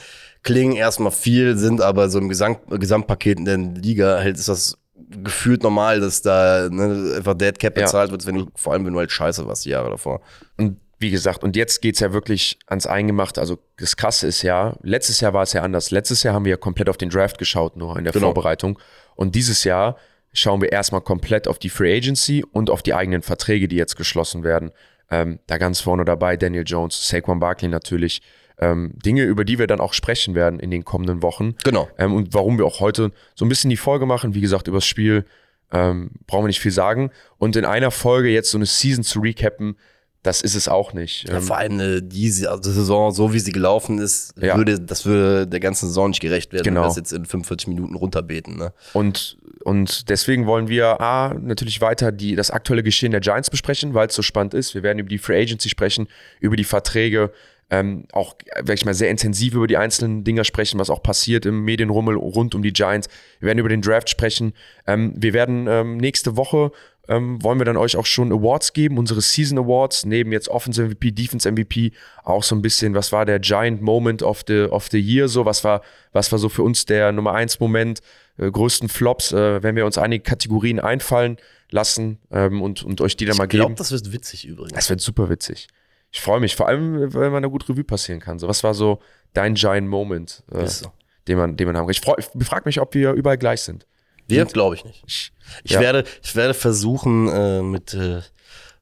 klingen 0.43 0.75
erstmal 0.75 1.13
viel, 1.13 1.59
sind 1.59 1.83
aber 1.83 2.09
so 2.09 2.19
im 2.19 2.31
Gesamt, 2.31 2.61
Gesamtpaket 2.71 3.39
in 3.41 3.45
der 3.45 3.59
Liga 3.59 4.21
halt 4.21 4.39
ist 4.39 4.49
das 4.49 4.79
gefühlt 5.11 5.63
normal, 5.63 6.01
dass 6.01 6.23
da 6.23 6.69
ne, 6.71 7.15
einfach 7.17 7.35
Dead 7.35 7.59
Cap 7.59 7.77
Ja. 7.77 7.85
bezahlt 7.85 8.11
wird, 8.11 8.27
wenn 8.27 8.35
du, 8.37 8.47
vor 8.55 8.73
allem 8.73 8.85
wenn 8.87 8.93
du 8.93 8.99
halt 8.99 9.11
scheiße 9.11 9.47
warst 9.47 9.65
die 9.65 9.71
Jahre 9.71 9.91
davor. 9.91 10.21
Und 10.57 10.79
wie 11.01 11.11
gesagt, 11.11 11.45
und 11.45 11.55
jetzt 11.55 11.81
geht's 11.81 12.01
ja 12.01 12.13
wirklich 12.13 12.59
ans 12.67 12.87
Eingemachte. 12.87 13.41
Also 13.41 13.59
das 13.79 13.97
Krasse 13.97 14.27
ist 14.27 14.43
ja, 14.43 14.75
letztes 14.83 15.21
Jahr 15.21 15.33
war 15.33 15.45
es 15.45 15.53
ja 15.53 15.63
anders. 15.63 15.91
Letztes 15.93 16.25
Jahr 16.25 16.35
haben 16.35 16.45
wir 16.45 16.51
ja 16.51 16.57
komplett 16.57 16.89
auf 16.89 16.97
den 16.97 17.09
Draft 17.11 17.39
geschaut, 17.39 17.77
nur 17.77 17.97
in 17.97 18.05
der 18.05 18.13
Genau. 18.13 18.27
Vorbereitung. 18.27 18.79
Und 19.15 19.35
dieses 19.37 19.63
Jahr 19.65 19.97
schauen 20.33 20.61
wir 20.61 20.73
erstmal 20.73 21.01
komplett 21.01 21.47
auf 21.49 21.59
die 21.61 21.69
Free 21.71 21.97
Agency 21.97 22.45
und 22.53 22.69
auf 22.69 22.83
die 22.83 22.95
eigenen 22.95 23.23
Verträge, 23.23 23.69
die 23.69 23.77
jetzt 23.77 23.97
geschlossen 23.97 24.43
werden. 24.43 24.73
Ähm, 25.11 25.39
da 25.47 25.57
ganz 25.57 25.81
vorne 25.81 26.05
dabei 26.05 26.37
Daniel 26.37 26.65
Jones, 26.67 27.09
Saquon 27.09 27.39
Barkley 27.41 27.69
natürlich. 27.69 28.21
Ähm, 28.61 28.93
Dinge, 29.05 29.23
über 29.23 29.45
die 29.45 29.59
wir 29.59 29.67
dann 29.69 29.81
auch 29.81 29.93
sprechen 29.93 30.35
werden 30.35 30.59
in 30.59 30.71
den 30.71 30.85
kommenden 30.85 31.23
Wochen. 31.23 31.55
Genau. 31.65 31.89
Ähm, 31.97 32.13
und 32.15 32.35
warum 32.35 32.59
wir 32.59 32.67
auch 32.67 32.81
heute 32.81 33.13
so 33.37 33.45
ein 33.45 33.49
bisschen 33.49 33.71
die 33.71 33.77
Folge 33.77 34.05
machen, 34.05 34.35
wie 34.35 34.41
gesagt, 34.41 34.67
übers 34.67 34.85
Spiel, 34.85 35.25
ähm, 35.71 36.11
brauchen 36.27 36.45
wir 36.45 36.49
nicht 36.49 36.61
viel 36.61 36.73
sagen. 36.73 37.11
Und 37.39 37.55
in 37.57 37.65
einer 37.65 37.91
Folge 37.91 38.29
jetzt 38.31 38.51
so 38.51 38.59
eine 38.59 38.67
Season 38.67 39.05
zu 39.05 39.21
recappen, 39.21 39.77
das 40.25 40.43
ist 40.43 40.57
es 40.57 40.67
auch 40.67 40.93
nicht. 40.95 41.29
Ja, 41.29 41.37
Ähm, 41.37 41.43
vor 41.43 41.57
allem 41.59 41.79
äh, 41.79 42.01
diese 42.03 42.51
also 42.51 42.73
Saison, 42.73 43.13
so 43.13 43.33
wie 43.33 43.39
sie 43.39 43.53
gelaufen 43.53 43.99
ist, 43.99 44.35
Ja. 44.41 44.57
würde, 44.57 44.81
das 44.81 45.07
würde 45.07 45.47
der 45.47 45.61
ganzen 45.61 45.87
Saison 45.87 46.09
nicht 46.11 46.21
gerecht 46.21 46.53
werden, 46.53 46.65
Genau. 46.65 46.81
wenn 46.81 46.85
wir 46.85 46.89
das 46.89 46.97
jetzt 46.97 47.13
in 47.13 47.25
45 47.27 47.69
Minuten 47.69 47.95
runterbeten. 47.95 48.57
Ne? 48.57 48.73
Und, 48.93 49.39
und 49.63 50.09
deswegen 50.09 50.47
wollen 50.47 50.67
wir 50.69 51.01
A, 51.01 51.35
natürlich 51.35 51.81
weiter 51.81 52.11
die, 52.11 52.35
das 52.35 52.51
aktuelle 52.51 52.83
Geschehen 52.83 53.13
der 53.13 53.21
Giants 53.21 53.51
besprechen, 53.51 53.95
weil 53.95 54.09
es 54.09 54.15
so 54.17 54.23
spannend 54.23 54.55
ist. 54.55 54.75
Wir 54.75 54.83
werden 54.83 54.99
über 54.99 55.09
die 55.09 55.19
Free 55.19 55.41
Agency 55.41 55.69
sprechen, 55.69 56.09
über 56.41 56.57
die 56.57 56.65
Verträge, 56.65 57.31
ähm, 57.71 58.07
auch, 58.13 58.37
werde 58.57 58.75
ich 58.75 58.85
mal, 58.85 58.95
sehr 58.95 59.11
intensiv 59.11 59.55
über 59.55 59.67
die 59.67 59.77
einzelnen 59.77 60.25
Dinger 60.25 60.45
sprechen, 60.45 60.79
was 60.79 60.91
auch 60.91 61.03
passiert 61.03 61.47
im 61.47 61.65
Medienrummel 61.65 62.17
rund 62.17 62.55
um 62.55 62.63
die 62.63 62.73
Giants. 62.73 63.09
Wir 63.41 63.49
werden 63.49 63.59
über 63.59 63.69
den 63.69 63.83
Draft 63.83 64.09
sprechen. 64.09 64.55
Ähm, 64.87 65.15
wir 65.17 65.33
werden 65.33 65.67
ähm, 65.69 65.97
nächste 65.99 66.37
Woche 66.37 66.73
ähm, 67.09 67.43
wollen 67.43 67.59
wir 67.59 67.65
dann 67.65 67.77
euch 67.77 67.97
auch 67.97 68.07
schon 68.07 68.33
Awards 68.33 68.75
geben, 68.75 68.99
unsere 68.99 69.23
Season 69.23 69.59
Awards, 69.59 70.05
neben 70.05 70.31
jetzt 70.31 70.49
Offense 70.49 70.83
MVP, 70.83 71.11
Defense 71.13 71.51
MVP, 71.51 71.93
auch 72.23 72.43
so 72.43 72.55
ein 72.55 72.63
bisschen, 72.63 72.95
was 72.95 73.13
war 73.13 73.25
der 73.25 73.41
Giant 73.41 73.81
Moment 73.81 74.23
of 74.23 74.45
the, 74.47 74.65
of 74.65 74.89
the 74.91 75.01
Year, 75.01 75.29
so, 75.29 75.47
was 75.47 75.65
war, 75.65 75.83
was 76.13 76.31
war 76.31 76.39
so 76.39 76.49
für 76.49 76.63
uns 76.63 76.85
der 76.85 77.13
Nummer 77.13 77.33
eins 77.33 77.61
Moment, 77.61 78.01
äh, 78.37 78.51
größten 78.51 78.89
Flops, 78.89 79.33
äh, 79.33 79.63
wenn 79.63 79.75
wir 79.75 79.87
uns 79.87 79.97
einige 79.97 80.23
Kategorien 80.23 80.81
einfallen 80.81 81.39
lassen 81.71 82.19
ähm, 82.31 82.61
und, 82.61 82.83
und 82.83 83.01
euch 83.01 83.17
die 83.17 83.25
dann 83.25 83.39
mal 83.39 83.45
Ich 83.45 83.51
glaube, 83.51 83.71
geben. 83.71 83.77
das 83.77 83.91
wird 83.91 84.13
witzig 84.13 84.47
übrigens. 84.47 84.75
Das 84.75 84.91
wird 84.91 85.01
super 85.01 85.31
witzig. 85.31 85.69
Ich 86.11 86.21
freue 86.21 86.41
mich, 86.41 86.57
vor 86.57 86.69
allem, 86.69 87.13
weil 87.15 87.31
man 87.31 87.43
da 87.43 87.49
gut 87.49 87.69
Revue 87.69 87.85
passieren 87.85 88.21
kann. 88.21 88.39
So, 88.39 88.49
was 88.49 88.65
war 88.65 88.75
so 88.75 89.01
dein 89.35 89.55
Giant 89.55 89.89
Moment, 89.89 90.43
äh, 90.53 90.67
so. 90.67 90.91
den 91.27 91.37
man, 91.39 91.57
den 91.57 91.67
man 91.67 91.77
haben 91.77 91.85
kann? 91.87 91.91
Ich, 91.91 92.01
freu, 92.01 92.15
ich 92.19 92.47
frage 92.47 92.63
mich, 92.65 92.81
ob 92.81 92.95
wir 92.95 93.13
überall 93.13 93.37
gleich 93.39 93.61
sind. 93.61 93.87
Wir 94.27 94.45
glaube 94.45 94.75
ich 94.75 94.85
nicht. 94.85 95.03
Ich, 95.07 95.33
Ich, 95.65 95.71
Ja. 95.73 95.81
werde, 95.81 96.05
ich 96.23 96.37
werde 96.37 96.55
versuchen, 96.55 97.29
äh, 97.29 97.63
mit 97.63 97.95
äh, 97.95 98.21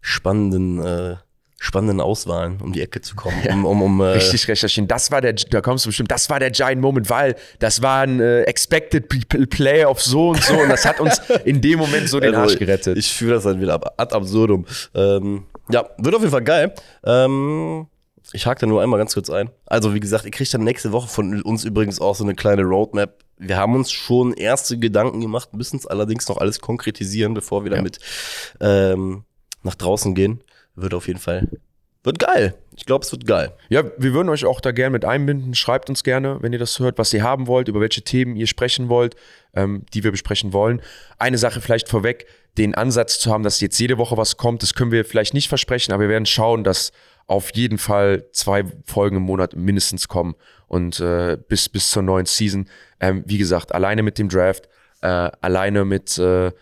spannenden, 0.01 0.79
äh, 0.85 1.17
spannenden 1.59 2.01
Auswahlen 2.01 2.61
um 2.61 2.73
die 2.73 2.83
Ecke 2.83 3.01
zu 3.01 3.17
kommen. 3.17 3.37
Um, 3.49 3.65
um, 3.65 3.83
um, 3.83 4.01
äh, 4.01 4.05
Richtig 4.15 4.47
recherchieren. 4.49 4.87
Das 4.89 5.11
war 5.11 5.21
der, 5.21 5.33
da 5.33 5.61
kommst 5.61 5.85
du 5.85 5.89
bestimmt, 5.89 6.11
das 6.11 6.29
war 6.31 6.39
der 6.39 6.51
Giant 6.51 6.81
Moment, 6.81 7.09
weil 7.11 7.35
das 7.59 7.81
war 7.83 8.03
ein 8.03 8.21
äh, 8.21 8.43
Expected 8.43 9.09
Play 9.51 9.85
auf 9.85 10.03
so 10.03 10.31
und 10.31 10.43
so 10.43 10.55
und 10.59 10.69
das 10.69 10.85
hat 10.85 11.01
uns 11.01 11.21
in 11.45 11.61
dem 11.61 11.79
Moment 11.79 12.09
so 12.09 12.21
den 12.21 12.35
Also, 12.35 12.51
Arsch 12.53 12.59
gerettet. 12.59 12.97
Ich 12.99 13.13
fühle 13.13 13.35
das 13.35 13.45
dann 13.45 13.61
wieder 13.61 13.75
ab, 13.75 13.95
ad 13.97 14.15
absurdum. 14.15 14.67
Ähm, 14.95 15.47
ja, 15.71 15.89
wird 15.99 16.15
auf 16.15 16.21
jeden 16.21 16.33
Fall 16.33 16.45
geil. 16.45 16.75
Ähm, 17.05 17.87
ich 18.33 18.47
hake 18.47 18.61
da 18.61 18.67
nur 18.67 18.83
einmal 18.83 18.99
ganz 18.99 19.15
kurz 19.15 19.31
ein. 19.31 19.51
Also, 19.67 19.95
wie 19.95 20.01
gesagt, 20.01 20.25
ihr 20.25 20.31
kriegt 20.33 20.53
dann 20.53 20.65
nächste 20.65 20.93
Woche 20.93 21.09
von 21.09 21.43
uns 21.43 21.65
übrigens 21.65 22.01
auch 22.01 22.15
so 22.17 22.25
eine 22.25 22.35
kleine 22.35 22.63
Roadmap. 22.63 23.25
Wir 23.39 23.57
haben 23.57 23.75
uns 23.75 23.93
schon 23.93 24.33
erste 24.33 24.79
Gedanken 24.79 25.21
gemacht, 25.21 25.55
müssen 25.55 25.77
es 25.77 25.87
allerdings 25.87 26.29
noch 26.29 26.39
alles 26.39 26.61
konkretisieren, 26.61 27.35
bevor 27.35 27.65
wir 27.65 27.71
Ja. 27.71 27.77
damit 27.77 27.99
ähm, 28.61 29.25
nach 29.63 29.75
draußen 29.75 30.15
gehen. 30.15 30.43
Wird 30.75 30.95
auf 30.95 31.07
jeden 31.07 31.21
Fall. 31.21 31.49
Wird 32.03 32.19
geil. 32.19 32.55
Ich 32.77 32.85
glaube, 32.87 33.05
es 33.05 33.11
wird 33.11 33.27
geil. 33.27 33.53
Ja, 33.69 33.83
wir 33.99 34.13
würden 34.13 34.29
euch 34.29 34.45
auch 34.45 34.61
da 34.61 34.71
gerne 34.71 34.91
mit 34.91 35.05
einbinden. 35.05 35.55
Schreibt 35.55 35.89
uns 35.91 36.05
gerne, 36.05 36.39
wenn 36.41 36.53
ihr 36.53 36.59
das 36.59 36.79
hört, 36.79 36.99
was 36.99 37.13
ihr 37.13 37.23
haben 37.23 37.47
wollt, 37.49 37.69
über 37.69 37.81
welche 37.81 38.03
Themen 38.03 38.37
ihr 38.37 38.47
sprechen 38.47 38.89
wollt, 38.89 39.17
ähm, 39.55 39.85
die 39.93 40.05
wir 40.05 40.13
besprechen 40.13 40.53
wollen. 40.53 40.83
Eine 41.19 41.39
Sache 41.39 41.61
vielleicht 41.61 41.89
vorweg, 41.89 42.27
den 42.59 42.75
Ansatz 42.75 43.19
zu 43.19 43.33
haben, 43.33 43.43
dass 43.43 43.61
jetzt 43.61 43.79
jede 43.79 43.99
Woche 43.99 44.17
was 44.17 44.37
kommt, 44.37 44.63
das 44.63 44.75
können 44.75 44.91
wir 44.91 45.05
vielleicht 45.05 45.35
nicht 45.35 45.49
versprechen, 45.49 45.93
aber 45.93 46.05
wir 46.05 46.09
werden 46.09 46.27
schauen, 46.27 46.65
dass 46.65 46.93
auf 47.27 47.55
jeden 47.55 47.79
Fall 47.79 48.25
zwei 48.33 48.65
Folgen 48.85 49.17
im 49.17 49.23
Monat 49.23 49.57
mindestens 49.57 50.09
kommen 50.09 50.37
und 50.69 51.01
äh, 51.01 51.37
bis, 51.49 51.69
bis 51.69 51.91
zur 51.91 52.03
neuen 52.03 52.27
Season. 52.27 52.69
Ähm, 53.01 53.25
wie 53.27 53.39
gesagt, 53.39 53.75
alleine 53.75 54.03
mit 54.03 54.19
dem 54.19 54.29
Draft, 54.29 54.69
äh, 55.03 55.07
alleine 55.07 55.85
mit 55.85 56.17
äh, 56.19 56.53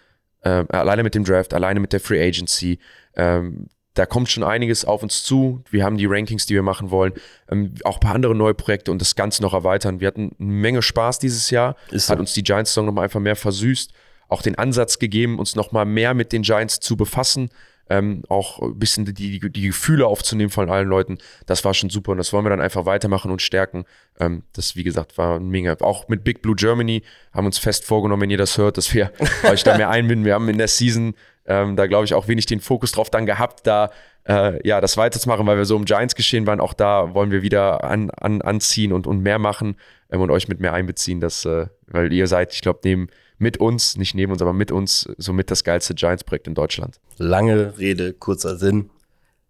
äh, 0.44 0.64
alleine 0.68 1.02
mit 1.02 1.14
dem 1.14 1.24
Draft, 1.24 1.54
alleine 1.54 1.80
mit 1.80 1.92
der 1.92 2.00
Free 2.00 2.22
Agency. 2.22 2.78
Ähm, 3.16 3.68
da 3.94 4.06
kommt 4.06 4.28
schon 4.28 4.42
einiges 4.42 4.84
auf 4.84 5.02
uns 5.02 5.22
zu. 5.22 5.62
Wir 5.70 5.84
haben 5.84 5.96
die 5.96 6.06
Rankings, 6.06 6.46
die 6.46 6.54
wir 6.54 6.62
machen 6.62 6.90
wollen, 6.90 7.12
ähm, 7.50 7.74
auch 7.84 7.96
ein 7.96 8.00
paar 8.00 8.14
andere 8.14 8.34
neue 8.34 8.54
Projekte 8.54 8.90
und 8.90 9.00
das 9.00 9.14
Ganze 9.14 9.42
noch 9.42 9.54
erweitern. 9.54 10.00
Wir 10.00 10.08
hatten 10.08 10.34
eine 10.38 10.52
Menge 10.52 10.82
Spaß 10.82 11.18
dieses 11.18 11.50
Jahr. 11.50 11.76
So. 11.90 12.12
Hat 12.12 12.18
uns 12.18 12.34
die 12.34 12.42
Giants-Saison 12.42 12.86
nochmal 12.86 13.04
einfach 13.04 13.20
mehr 13.20 13.36
versüßt. 13.36 13.92
Auch 14.34 14.42
den 14.42 14.58
Ansatz 14.58 14.98
gegeben, 14.98 15.38
uns 15.38 15.54
nochmal 15.54 15.84
mehr 15.84 16.12
mit 16.12 16.32
den 16.32 16.42
Giants 16.42 16.80
zu 16.80 16.96
befassen. 16.96 17.50
Ähm, 17.88 18.24
auch 18.28 18.60
ein 18.60 18.78
bisschen 18.78 19.04
die, 19.04 19.12
die, 19.12 19.38
die 19.38 19.66
Gefühle 19.68 20.06
aufzunehmen 20.06 20.50
von 20.50 20.68
allen 20.70 20.88
Leuten. 20.88 21.18
Das 21.46 21.64
war 21.64 21.72
schon 21.72 21.88
super 21.88 22.12
und 22.12 22.18
das 22.18 22.32
wollen 22.32 22.44
wir 22.44 22.50
dann 22.50 22.60
einfach 22.60 22.84
weitermachen 22.84 23.30
und 23.30 23.42
stärken. 23.42 23.84
Ähm, 24.18 24.42
das, 24.54 24.74
wie 24.74 24.82
gesagt, 24.82 25.18
war 25.18 25.38
mega. 25.38 25.76
Auch 25.80 26.08
mit 26.08 26.24
Big 26.24 26.42
Blue 26.42 26.56
Germany 26.56 27.02
haben 27.32 27.46
uns 27.46 27.58
fest 27.58 27.84
vorgenommen, 27.84 28.22
wenn 28.22 28.30
ihr 28.30 28.38
das 28.38 28.58
hört, 28.58 28.76
dass 28.76 28.92
wir 28.92 29.12
euch 29.44 29.62
da 29.62 29.76
mehr 29.76 29.90
einbinden. 29.90 30.24
Wir 30.24 30.34
haben 30.34 30.48
in 30.48 30.58
der 30.58 30.68
Season 30.68 31.14
ähm, 31.46 31.76
da, 31.76 31.86
glaube 31.86 32.06
ich, 32.06 32.14
auch 32.14 32.26
wenig 32.26 32.46
den 32.46 32.60
Fokus 32.60 32.92
drauf 32.92 33.10
dann 33.10 33.26
gehabt, 33.26 33.66
da 33.66 33.90
äh, 34.26 34.66
ja, 34.66 34.80
das 34.80 34.96
weiterzumachen, 34.96 35.46
weil 35.46 35.58
wir 35.58 35.64
so 35.64 35.76
im 35.76 35.84
Giants 35.84 36.14
geschehen 36.14 36.46
waren. 36.46 36.60
Auch 36.60 36.72
da 36.72 37.14
wollen 37.14 37.30
wir 37.30 37.42
wieder 37.42 37.84
an, 37.84 38.10
an, 38.10 38.40
anziehen 38.42 38.92
und, 38.92 39.06
und 39.06 39.20
mehr 39.20 39.38
machen 39.38 39.76
ähm, 40.10 40.20
und 40.20 40.30
euch 40.30 40.48
mit 40.48 40.60
mehr 40.60 40.72
einbeziehen, 40.72 41.20
dass, 41.20 41.44
äh, 41.44 41.66
weil 41.86 42.12
ihr 42.12 42.26
seid, 42.26 42.54
ich 42.54 42.62
glaube, 42.62 42.80
neben 42.84 43.08
mit 43.38 43.58
uns, 43.58 43.96
nicht 43.96 44.14
neben 44.14 44.32
uns, 44.32 44.42
aber 44.42 44.52
mit 44.52 44.70
uns, 44.70 45.08
somit 45.18 45.50
das 45.50 45.64
geilste 45.64 45.94
Giants-Projekt 45.94 46.46
in 46.46 46.54
Deutschland. 46.54 47.00
Lange 47.18 47.78
Rede, 47.78 48.12
kurzer 48.12 48.56
Sinn. 48.56 48.90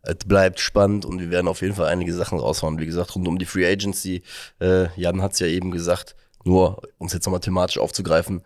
Es 0.03 0.17
bleibt 0.27 0.61
spannend 0.61 1.05
und 1.05 1.21
wir 1.21 1.31
werden 1.31 1.49
auf 1.49 1.63
jeden 1.63 1.75
Fall 1.75 1.89
einige 1.89 2.13
Sachen 2.13 2.39
raushauen. 2.39 2.79
Wie 2.79 2.87
gesagt, 2.87 3.15
rund 3.15 3.27
um 3.27 3.39
die 3.39 3.47
Free 3.47 3.67
Agency. 3.67 4.23
Äh, 4.61 4.89
Jan 4.97 5.23
hat 5.23 5.33
es 5.33 5.39
ja 5.39 5.47
eben 5.47 5.71
gesagt, 5.71 6.15
nur 6.45 6.83
um 6.99 7.07
es 7.07 7.15
jetzt 7.15 7.25
nochmal 7.25 7.41
thematisch 7.41 7.79
aufzugreifen. 7.79 8.43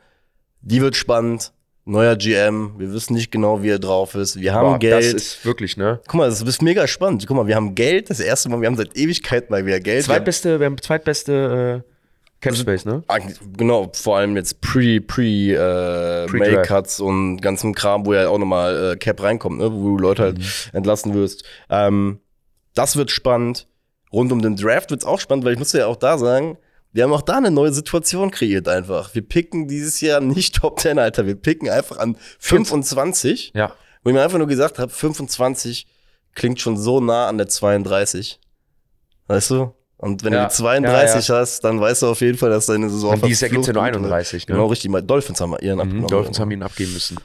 Die 0.61 0.81
wird 0.81 0.97
spannend. 0.97 1.53
Neuer 1.85 2.17
GM, 2.17 2.75
wir 2.77 2.93
wissen 2.93 3.15
nicht 3.15 3.33
genau, 3.33 3.63
wie 3.63 3.71
er 3.71 3.79
drauf 3.79 4.15
ist. 4.15 4.39
Wir 4.39 4.53
haben 4.53 4.73
Boah, 4.73 4.79
Geld. 4.79 5.15
Das 5.15 5.23
ist 5.23 5.45
wirklich, 5.47 5.79
ne? 5.79 6.01
Guck 6.07 6.17
mal, 6.17 6.29
das 6.29 6.43
ist 6.43 6.61
mega 6.61 6.87
spannend. 6.87 7.27
Guck 7.27 7.35
mal, 7.35 7.47
wir 7.47 7.57
haben 7.57 7.75
Geld, 7.75 8.11
das 8.11 8.21
erste 8.21 8.51
Mal, 8.51 8.61
wir 8.61 8.67
haben 8.67 8.77
seit 8.77 8.95
Ewigkeit 8.95 9.49
mal 9.49 9.65
wieder 9.65 9.81
Geld. 9.81 10.05
Zweitbeste, 10.05 10.61
wir 10.61 10.67
haben 10.67 10.77
zweitbeste 10.77 11.83
äh, 11.83 11.91
Cap 12.41 12.55
Space, 12.55 12.85
ne? 12.85 13.03
Genau, 13.57 13.91
vor 13.95 14.19
allem 14.19 14.37
jetzt 14.37 14.61
pre, 14.61 15.01
pre, 15.01 15.53
äh, 15.53 16.27
Pre-Draft. 16.27 16.53
Make-Cuts 16.53 17.01
und 17.01 17.39
ganzen 17.39 17.75
Kram, 17.75 18.07
wo 18.07 18.15
ja 18.15 18.29
auch 18.29 18.39
nochmal 18.39 18.93
äh, 18.93 18.97
Cap 18.97 19.21
reinkommt, 19.23 19.59
ne? 19.59 19.73
wo 19.73 19.97
du 19.97 19.99
Leute 19.99 20.23
halt 20.23 20.71
entlassen 20.73 21.15
wirst. 21.15 21.45
Ähm, 21.69 22.21
das 22.75 22.97
wird 22.97 23.11
spannend. 23.11 23.67
Rund 24.13 24.31
um 24.31 24.41
den 24.41 24.57
Draft 24.57 24.91
wird's 24.91 25.05
auch 25.05 25.19
spannend, 25.19 25.45
weil 25.45 25.55
ich 25.55 25.59
muss 25.59 25.73
ja 25.73 25.87
auch 25.87 25.97
da 25.97 26.17
sagen, 26.17 26.59
wir 26.93 27.05
haben 27.05 27.13
auch 27.13 27.23
da 27.23 27.37
eine 27.37 27.51
neue 27.51 27.73
Situation 27.73 28.31
kreiert 28.31 28.69
einfach. 28.69 29.15
Wir 29.15 29.23
picken 29.23 29.69
dieses 29.69 30.01
Jahr 30.01 30.21
nicht 30.21 30.55
Top 30.61 30.81
10, 30.81 30.99
Alter. 30.99 31.27
Wir 31.27 31.35
picken 31.35 31.69
einfach 31.69 31.99
an 31.99 32.17
25. 32.39 33.53
Ja. 33.55 33.73
Wo 34.03 34.11
ich 34.11 34.15
mir 34.15 34.23
einfach 34.23 34.39
nur 34.39 34.47
gesagt 34.47 34.79
habe, 34.79 34.91
25 34.91 35.87
klingt 36.35 36.61
schon 36.61 36.77
so 36.77 37.01
nah 37.01 37.29
an 37.29 37.37
der 37.37 37.49
32. 37.49 38.39
Weißt 39.27 39.51
du? 39.51 39.75
Und 39.99 40.23
wenn 40.25 40.33
Ja, 40.33 40.45
du 40.45 40.49
die 40.49 40.55
32 40.55 41.29
ja, 41.29 41.35
hast, 41.37 41.61
dann 41.65 41.81
weißt 41.81 42.03
du 42.03 42.07
auf 42.07 42.21
jeden 42.21 42.39
Fall, 42.39 42.51
dass 42.51 42.67
deine 42.67 42.89
Saison 42.89 43.15
Und 43.15 43.25
dieses 43.25 43.41
Jahr 43.41 43.51
gibt's 43.51 43.67
ja 43.67 43.73
nur 43.73 43.83
verflucht 43.83 44.03
gut 44.03 44.11
wird. 44.11 44.13
31, 44.15 44.47
ne? 44.49 44.55
Genau, 44.55 44.67
richtig. 44.67 45.07
Dolphins 45.07 45.41
haben 45.41 45.57
ihren 45.61 45.75
Mhm, 45.77 45.81
abgenommen. 45.83 46.09
Dolphins 46.09 46.39
haben 46.41 46.51
ihn 46.53 46.63
abgeben 46.63 46.93
müssen. 46.93 47.19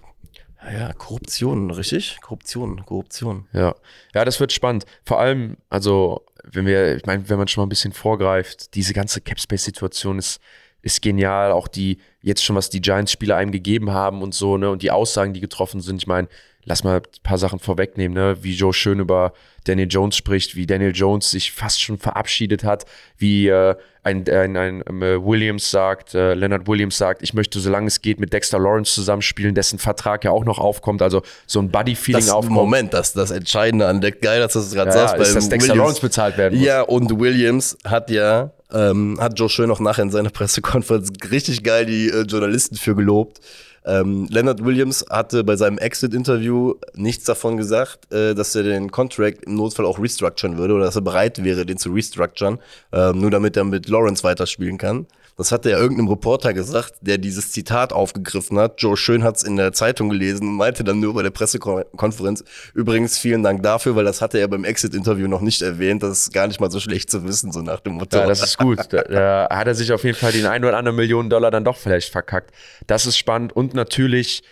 ja, 0.65 0.71
ja, 0.79 0.93
Korruption, 0.93 1.69
richtig? 1.71 2.17
Korruption, 2.21 2.83
Korruption. 2.85 3.47
Ja. 3.53 3.75
Ja, 4.15 4.25
das 4.25 4.39
wird 4.39 4.51
spannend. 4.51 4.85
Vor 5.05 5.19
allem, 5.19 5.57
also, 5.69 6.25
wenn 6.45 6.65
wir, 6.65 6.95
ich 6.97 7.05
meine, 7.05 7.29
wenn 7.29 7.37
man 7.37 7.47
schon 7.47 7.61
mal 7.61 7.67
ein 7.67 7.69
bisschen 7.69 7.93
vorgreift, 7.93 8.73
diese 8.73 8.93
ganze 8.93 9.21
Capspace-Situation 9.21 10.17
ist, 10.17 10.39
ist 10.83 11.01
genial. 11.01 11.51
Auch 11.51 11.67
die, 11.67 11.97
jetzt 12.21 12.43
schon, 12.43 12.55
was 12.55 12.69
die 12.69 12.81
Giants-Spieler 12.81 13.35
einem 13.35 13.51
gegeben 13.51 13.91
haben 13.91 14.21
und 14.21 14.35
so, 14.35 14.57
ne, 14.57 14.69
und 14.69 14.83
die 14.83 14.91
Aussagen, 14.91 15.33
die 15.33 15.41
getroffen 15.41 15.81
sind. 15.81 15.97
Ich 15.97 16.07
meine, 16.07 16.27
lass 16.65 16.83
mal 16.83 16.97
ein 16.97 17.23
paar 17.23 17.37
Sachen 17.37 17.59
vorwegnehmen, 17.59 18.13
ne, 18.13 18.37
wie 18.43 18.53
Joe 18.53 18.73
schön 18.73 18.99
über 18.99 19.33
Daniel 19.65 19.87
Jones 19.89 20.15
spricht, 20.15 20.55
wie 20.55 20.65
Daniel 20.65 20.91
Jones 20.93 21.31
sich 21.31 21.51
fast 21.51 21.81
schon 21.81 21.97
verabschiedet 21.97 22.63
hat, 22.63 22.85
wie 23.17 23.47
äh, 23.47 23.75
ein, 24.03 24.27
ein, 24.27 24.57
ein 24.57 25.01
äh, 25.01 25.23
Williams 25.23 25.71
sagt, 25.71 26.13
äh, 26.13 26.33
Leonard 26.33 26.67
Williams 26.67 26.97
sagt, 26.97 27.23
ich 27.23 27.33
möchte, 27.33 27.59
solange 27.59 27.87
es 27.87 28.01
geht, 28.01 28.19
mit 28.19 28.33
Dexter 28.33 28.59
Lawrence 28.59 28.93
zusammenspielen, 28.93 29.55
dessen 29.55 29.79
Vertrag 29.79 30.25
ja 30.25 30.31
auch 30.31 30.43
noch 30.43 30.59
aufkommt. 30.59 31.01
Also 31.01 31.21
so 31.47 31.59
ein 31.59 31.69
Buddy-Feeling 31.69 32.21
Das 32.21 32.29
aufkommt. 32.29 32.55
Moment, 32.55 32.93
das, 32.93 33.13
das 33.13 33.31
Entscheidende 33.31 33.87
an 33.87 34.01
der 34.01 34.11
geil, 34.11 34.41
dass 34.41 34.53
du 34.53 34.59
es 34.59 34.73
gerade 34.73 34.89
Ja, 34.89 35.07
sagst, 35.07 35.15
ist, 35.25 35.35
dass 35.35 35.49
Dexter 35.49 35.75
Lawrence 35.75 36.01
bezahlt 36.01 36.37
werden 36.37 36.57
muss. 36.57 36.67
Ja, 36.67 36.81
und 36.81 37.17
Williams 37.17 37.77
hat 37.85 38.09
ja, 38.09 38.51
ähm, 38.73 39.17
hat 39.19 39.39
Joe 39.39 39.49
Schön 39.49 39.71
auch 39.71 39.79
nachher 39.79 40.03
in 40.03 40.11
seiner 40.11 40.29
Pressekonferenz 40.29 41.11
richtig 41.31 41.63
geil 41.63 41.85
die 41.85 42.09
äh, 42.09 42.21
Journalisten 42.23 42.75
für 42.75 42.95
gelobt. 42.95 43.39
Ähm, 43.85 44.27
Leonard 44.29 44.63
Williams 44.63 45.05
hatte 45.09 45.43
bei 45.43 45.55
seinem 45.55 45.77
Exit-Interview 45.77 46.75
nichts 46.93 47.25
davon 47.25 47.57
gesagt, 47.57 48.11
äh, 48.13 48.33
dass 48.33 48.55
er 48.55 48.63
den 48.63 48.91
Contract 48.91 49.43
im 49.43 49.55
Notfall 49.55 49.85
auch 49.85 49.99
restructuren 49.99 50.57
würde 50.57 50.73
oder 50.75 50.85
dass 50.85 50.95
er 50.95 51.01
bereit 51.01 51.43
wäre, 51.43 51.65
den 51.65 51.77
zu 51.77 51.91
restructuren, 51.91 52.59
ähm, 52.93 53.19
nur 53.19 53.31
damit 53.31 53.57
er 53.57 53.65
mit 53.65 53.89
Lawrence 53.89 54.23
weiterspielen 54.23 54.77
kann. 54.77 55.05
Das 55.35 55.51
hat 55.51 55.65
er 55.65 55.79
irgendeinem 55.79 56.09
Reporter 56.09 56.53
gesagt, 56.53 56.93
der 57.01 57.17
dieses 57.17 57.51
Zitat 57.51 57.91
aufgegriffen 57.91 58.59
hat. 58.59 58.79
Joe 58.81 58.95
Schön 58.95 59.23
hat 59.23 59.37
es 59.37 59.43
in 59.43 59.55
der 59.55 59.73
Zeitung 59.73 60.09
gelesen 60.09 60.49
und 60.49 60.55
meinte 60.55 60.83
dann 60.83 60.99
nur 60.99 61.15
bei 61.15 61.23
der 61.23 61.31
Pressekonferenz, 61.31 62.43
übrigens 62.75 63.17
vielen 63.17 63.41
Dank 63.41 63.63
dafür, 63.63 63.95
weil 63.95 64.05
das 64.05 64.21
hatte 64.21 64.37
er 64.37 64.47
beim 64.47 64.63
Exit-Interview 64.63 65.27
noch 65.27 65.41
nicht 65.41 65.63
erwähnt. 65.63 66.03
Das 66.03 66.19
ist 66.19 66.33
gar 66.33 66.47
nicht 66.47 66.59
mal 66.59 66.69
so 66.69 66.79
schlecht 66.79 67.09
zu 67.09 67.23
wissen, 67.23 67.51
so 67.51 67.61
nach 67.61 67.79
dem 67.79 67.93
Motto. 67.93 68.17
Ja, 68.17 68.27
das 68.27 68.43
ist 68.43 68.57
gut. 68.59 68.79
Da, 68.89 69.01
da 69.03 69.47
hat 69.49 69.65
er 69.65 69.75
sich 69.75 69.91
auf 69.91 70.03
jeden 70.03 70.17
Fall 70.17 70.31
den 70.31 70.45
ein 70.45 70.63
oder 70.63 70.77
anderen 70.77 70.97
Millionen 70.97 71.29
Dollar 71.29 71.49
dann 71.49 71.65
doch 71.65 71.77
vielleicht 71.77 72.11
verkackt. 72.11 72.51
Das 72.85 73.07
ist 73.07 73.17
spannend 73.17 73.53
und 73.53 73.73
natürlich 73.73 74.43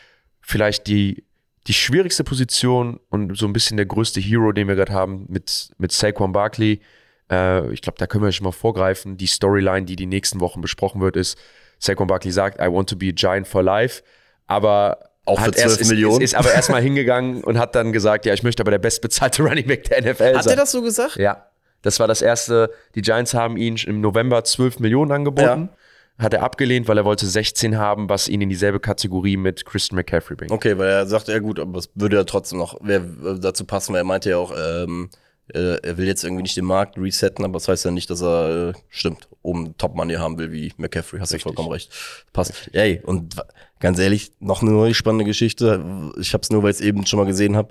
vielleicht 0.42 0.88
die, 0.88 1.24
die 1.68 1.74
schwierigste 1.74 2.24
Position 2.24 3.00
und 3.10 3.38
so 3.38 3.46
ein 3.46 3.54
bisschen 3.54 3.78
der 3.78 3.86
größte 3.86 4.20
Hero, 4.20 4.52
den 4.52 4.68
wir 4.68 4.76
gerade 4.76 4.94
haben 4.94 5.26
mit, 5.30 5.70
mit 5.78 5.92
Saquon 5.92 6.32
Barkley. 6.32 6.82
Äh, 7.32 7.72
ich 7.72 7.82
glaube, 7.82 7.98
da 7.98 8.08
können 8.08 8.24
wir 8.24 8.32
schon 8.32 8.44
mal 8.46 8.52
vorgreifen. 8.52 9.18
Die 9.18 9.28
Storyline, 9.28 9.86
die 9.86 9.96
die 9.96 10.06
nächsten 10.06 10.40
Wochen 10.40 10.62
besprochen 10.62 11.02
wird, 11.02 11.16
ist, 11.16 11.38
Saquon 11.80 12.08
Barkley 12.08 12.32
sagt, 12.32 12.60
I 12.62 12.66
want 12.72 12.90
to 12.90 12.96
be 12.96 13.08
a 13.08 13.12
Giant 13.14 13.48
for 13.48 13.64
life. 13.64 14.04
Aber 14.48 15.00
Auch 15.26 15.38
für 15.40 15.46
hat 15.48 15.56
erst- 15.56 15.76
12 15.76 15.82
ist, 15.82 15.90
Millionen? 15.90 16.22
Ist, 16.22 16.34
ist 16.34 16.40
aber 16.40 16.52
erstmal 16.54 16.82
hingegangen 16.84 17.44
und 17.44 17.58
hat 17.58 17.74
dann 17.76 17.94
gesagt, 17.94 18.26
ja, 18.26 18.34
ich 18.34 18.44
möchte 18.44 18.62
aber 18.62 18.72
der 18.72 18.80
bestbezahlte 18.80 19.44
Running 19.48 19.68
Back 19.68 19.86
der 19.86 20.02
NFL 20.02 20.36
Hat 20.36 20.44
sein. 20.44 20.54
er 20.54 20.58
das 20.58 20.72
so 20.72 20.82
gesagt? 20.82 21.16
Ja, 21.16 21.48
das 21.82 22.00
war 22.00 22.08
das 22.08 22.22
erste. 22.22 22.70
Die 22.96 23.02
Giants 23.02 23.34
haben 23.34 23.58
ihn 23.58 23.78
im 23.88 24.02
November 24.02 24.44
12 24.44 24.80
Millionen 24.80 25.12
angeboten. 25.12 25.70
Hat 26.20 26.34
er 26.36 26.44
abgelehnt, 26.44 26.88
weil 26.88 26.98
er 27.00 27.06
wollte 27.06 27.26
16 27.26 27.78
haben, 27.80 28.08
was 28.10 28.28
ihn 28.28 28.42
in 28.42 28.50
dieselbe 28.50 28.80
Kategorie 28.80 29.38
mit 29.38 29.66
Christian 29.66 29.96
McCaffrey 29.96 30.36
bringt. 30.36 30.52
Okay, 30.52 30.78
weil 30.78 30.90
er 30.90 31.08
sagte, 31.08 31.32
ja 31.32 31.40
gut, 31.40 31.60
aber 31.60 31.80
es 31.80 31.90
würde 31.96 32.18
ja 32.18 32.24
trotzdem 32.26 32.60
noch 32.60 32.78
wer, 32.82 32.98
äh, 33.00 33.40
dazu 33.40 33.66
passen, 33.66 33.94
weil 33.94 34.02
er 34.02 34.04
meinte 34.04 34.30
ja 34.30 34.38
auch, 34.38 34.54
ähm, 34.56 35.10
äh, 35.54 35.78
er 35.82 35.98
will 35.98 36.08
jetzt 36.08 36.24
irgendwie 36.24 36.44
nicht 36.44 36.58
den 36.58 36.66
Markt 36.66 36.98
resetten, 36.98 37.44
aber 37.46 37.54
das 37.54 37.68
heißt 37.68 37.86
ja 37.86 37.92
nicht, 37.92 38.10
dass 38.10 38.22
er, 38.22 38.70
äh, 38.70 38.74
stimmt, 38.90 39.28
oben 39.42 39.76
Top 39.78 39.96
Money 39.96 40.16
haben 40.16 40.38
will 40.38 40.52
wie 40.52 40.74
McCaffrey, 40.78 41.20
hast 41.20 41.32
du 41.32 41.36
Richtig. 41.36 41.44
vollkommen 41.44 41.72
recht. 41.72 41.92
Passt. 42.34 42.70
Ey, 42.74 43.02
und 43.04 43.36
ganz 43.80 44.00
ehrlich, 44.00 44.32
noch 44.40 44.62
eine 44.62 44.72
neue 44.72 44.94
spannende 44.94 45.26
Geschichte. 45.26 46.12
Ich 46.20 46.34
habe 46.34 46.42
es 46.42 46.50
nur, 46.50 46.64
weil 46.64 46.72
ich 46.72 46.78
es 46.78 46.82
eben 46.82 47.06
schon 47.06 47.20
mal 47.20 47.26
gesehen 47.26 47.56
habe. 47.56 47.70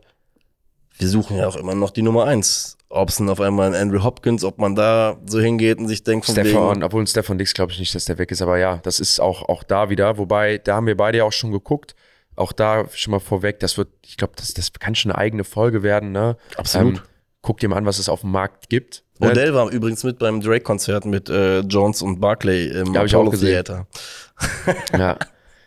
Wir 0.98 1.08
suchen 1.08 1.36
ja 1.36 1.48
auch 1.48 1.56
immer 1.56 1.74
noch 1.74 1.90
die 1.90 2.02
Nummer 2.02 2.24
eins. 2.26 2.76
Ob 2.92 3.08
es 3.08 3.16
denn 3.16 3.28
auf 3.28 3.40
einmal 3.40 3.68
ein 3.68 3.80
Andrew 3.80 4.02
Hopkins, 4.02 4.42
ob 4.42 4.58
man 4.58 4.74
da 4.74 5.16
so 5.24 5.38
hingeht 5.38 5.78
und 5.78 5.86
sich 5.86 6.02
denkt, 6.02 6.26
von 6.26 6.34
Stefan, 6.34 6.70
wegen, 6.72 6.82
obwohl 6.82 7.06
Stefan 7.06 7.38
Dix 7.38 7.54
glaube 7.54 7.70
ich 7.70 7.78
nicht, 7.78 7.94
dass 7.94 8.04
der 8.04 8.18
weg 8.18 8.32
ist, 8.32 8.42
aber 8.42 8.58
ja, 8.58 8.78
das 8.82 8.98
ist 8.98 9.20
auch, 9.20 9.48
auch 9.48 9.62
da 9.62 9.90
wieder. 9.90 10.18
Wobei, 10.18 10.58
da 10.58 10.74
haben 10.74 10.86
wir 10.86 10.96
beide 10.96 11.18
ja 11.18 11.24
auch 11.24 11.32
schon 11.32 11.52
geguckt. 11.52 11.94
Auch 12.34 12.52
da 12.52 12.86
schon 12.92 13.12
mal 13.12 13.20
vorweg, 13.20 13.60
das 13.60 13.78
wird, 13.78 13.88
ich 14.04 14.16
glaube, 14.16 14.32
das, 14.36 14.54
das 14.54 14.72
kann 14.72 14.96
schon 14.96 15.12
eine 15.12 15.18
eigene 15.18 15.44
Folge 15.44 15.82
werden, 15.84 16.10
ne? 16.10 16.36
Absolut. 16.56 16.96
Ähm, 16.96 17.02
guck 17.42 17.58
dir 17.58 17.68
mal 17.68 17.76
an, 17.76 17.86
was 17.86 17.98
es 17.98 18.08
auf 18.08 18.22
dem 18.22 18.30
Markt 18.30 18.68
gibt. 18.68 19.04
Ne? 19.18 19.30
Odell 19.30 19.54
war 19.54 19.70
übrigens 19.70 20.04
mit 20.04 20.18
beim 20.18 20.40
Drake-Konzert 20.40 21.04
mit 21.04 21.28
äh, 21.28 21.60
Jones 21.60 22.02
und 22.02 22.20
Barclay 22.20 22.68
im 22.68 22.94
Ja, 22.94 23.00
hab 23.00 23.06
ich 23.06 23.14
auch 23.14 23.20
Apollo 23.20 23.30
gesehen. 23.32 23.64
Theater. 23.64 23.86
Ja, 24.98 25.18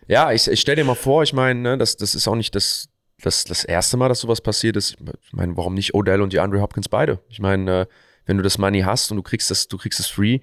ja 0.08 0.32
ich, 0.32 0.48
ich 0.48 0.60
stell 0.60 0.76
dir 0.76 0.84
mal 0.84 0.96
vor, 0.96 1.24
ich 1.24 1.34
meine, 1.34 1.60
ne, 1.60 1.78
das, 1.78 1.98
das 1.98 2.16
ist 2.16 2.28
auch 2.28 2.36
nicht 2.36 2.56
das, 2.56 2.90
das, 3.22 3.44
das 3.44 3.64
erste 3.64 3.98
Mal, 3.98 4.10
dass 4.10 4.22
sowas 4.22 4.42
passiert 4.42 4.76
ist. 4.76 4.98
Ich 5.22 5.34
meine, 5.34 5.56
warum 5.56 5.76
nicht 5.76 5.94
Odell 5.94 6.22
und 6.22 6.34
die 6.34 6.40
Andre 6.40 6.62
Hopkins 6.62 6.90
beide? 6.90 7.20
Ich 7.30 7.40
meine, 7.40 7.82
äh, 7.82 7.86
wenn 8.26 8.38
du 8.38 8.44
das 8.44 8.58
Money 8.58 8.82
hast 8.82 9.12
und 9.12 9.18
du 9.18 9.24
kriegst 9.24 9.52
das, 9.52 9.68
du 9.68 9.78
kriegst 9.78 10.00
es 10.00 10.08
free, 10.08 10.40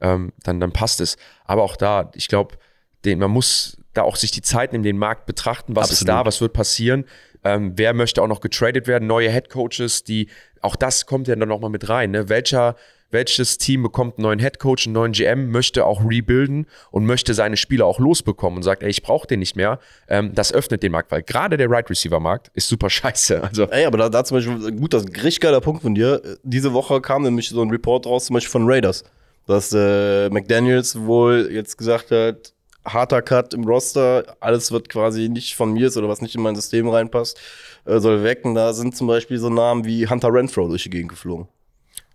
ähm, 0.00 0.32
dann, 0.42 0.60
dann 0.60 0.72
passt 0.72 1.00
es. 1.00 1.16
Aber 1.44 1.62
auch 1.62 1.76
da, 1.76 2.10
ich 2.14 2.28
glaube, 2.28 2.56
man 3.04 3.30
muss 3.30 3.76
da 3.92 4.02
auch 4.02 4.16
sich 4.16 4.30
die 4.30 4.42
Zeit 4.42 4.72
nehmen, 4.72 4.84
den 4.84 4.98
Markt 4.98 5.26
betrachten, 5.26 5.76
was 5.76 5.90
ist 5.90 6.02
Absolut. 6.02 6.20
da, 6.20 6.26
was 6.26 6.40
wird 6.40 6.52
passieren, 6.52 7.04
ähm, 7.44 7.72
wer 7.76 7.94
möchte 7.94 8.22
auch 8.22 8.28
noch 8.28 8.40
getradet 8.40 8.86
werden, 8.86 9.06
neue 9.06 9.30
Headcoaches, 9.30 10.04
die, 10.04 10.28
auch 10.62 10.76
das 10.76 11.06
kommt 11.06 11.28
ja 11.28 11.36
dann 11.36 11.48
nochmal 11.48 11.70
mit 11.70 11.88
rein, 11.88 12.10
ne? 12.10 12.28
welcher, 12.28 12.74
welches 13.10 13.58
Team 13.58 13.82
bekommt 13.82 14.18
einen 14.18 14.24
neuen 14.24 14.38
Headcoach, 14.38 14.86
einen 14.86 14.94
neuen 14.94 15.12
GM, 15.12 15.50
möchte 15.50 15.84
auch 15.84 16.02
rebuilden 16.04 16.66
und 16.90 17.04
möchte 17.04 17.34
seine 17.34 17.56
Spieler 17.56 17.86
auch 17.86 17.98
losbekommen 17.98 18.56
und 18.56 18.62
sagt, 18.62 18.82
ey, 18.82 18.90
ich 18.90 19.02
brauche 19.02 19.26
den 19.26 19.40
nicht 19.40 19.56
mehr, 19.56 19.78
ähm, 20.08 20.34
das 20.34 20.52
öffnet 20.52 20.82
den 20.82 20.92
Markt, 20.92 21.12
weil 21.12 21.22
gerade 21.22 21.56
der 21.56 21.70
Right 21.70 21.88
Receiver 21.88 22.18
Markt 22.18 22.50
ist 22.54 22.68
super 22.68 22.90
scheiße, 22.90 23.42
also 23.42 23.64
Ey, 23.66 23.84
aber 23.84 23.98
da, 23.98 24.08
da 24.08 24.24
zum 24.24 24.38
Beispiel, 24.38 24.72
gut, 24.72 24.94
das 24.94 25.04
ist 25.04 25.10
ein 25.10 25.20
richtig 25.20 25.40
geiler 25.40 25.60
Punkt 25.60 25.82
von 25.82 25.94
dir. 25.94 26.22
Diese 26.42 26.72
Woche 26.72 27.00
kam 27.00 27.22
nämlich 27.22 27.48
so 27.50 27.62
ein 27.62 27.70
Report 27.70 28.06
raus, 28.06 28.26
zum 28.26 28.34
Beispiel 28.34 28.50
von 28.50 28.66
Raiders, 28.66 29.04
dass 29.46 29.72
äh, 29.72 30.30
McDaniels 30.30 30.98
wohl 30.98 31.50
jetzt 31.52 31.76
gesagt 31.76 32.10
hat, 32.10 32.54
harter 32.84 33.22
Cut 33.22 33.54
im 33.54 33.64
Roster, 33.64 34.36
alles 34.40 34.72
wird 34.72 34.88
quasi 34.88 35.28
nicht 35.28 35.54
von 35.54 35.72
mir 35.72 35.88
ist 35.88 35.96
oder 35.96 36.08
was 36.08 36.20
nicht 36.20 36.34
in 36.34 36.42
mein 36.42 36.54
System 36.54 36.88
reinpasst, 36.88 37.38
äh, 37.86 37.98
soll 37.98 38.22
weg. 38.22 38.44
Und 38.44 38.54
da 38.54 38.72
sind 38.72 38.96
zum 38.96 39.06
Beispiel 39.06 39.38
so 39.38 39.48
Namen 39.50 39.84
wie 39.84 40.06
Hunter 40.08 40.32
Renfro 40.32 40.68
durch 40.68 40.82
die 40.84 40.90
Gegend 40.90 41.10
geflogen. 41.10 41.48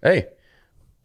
ey, 0.01 0.25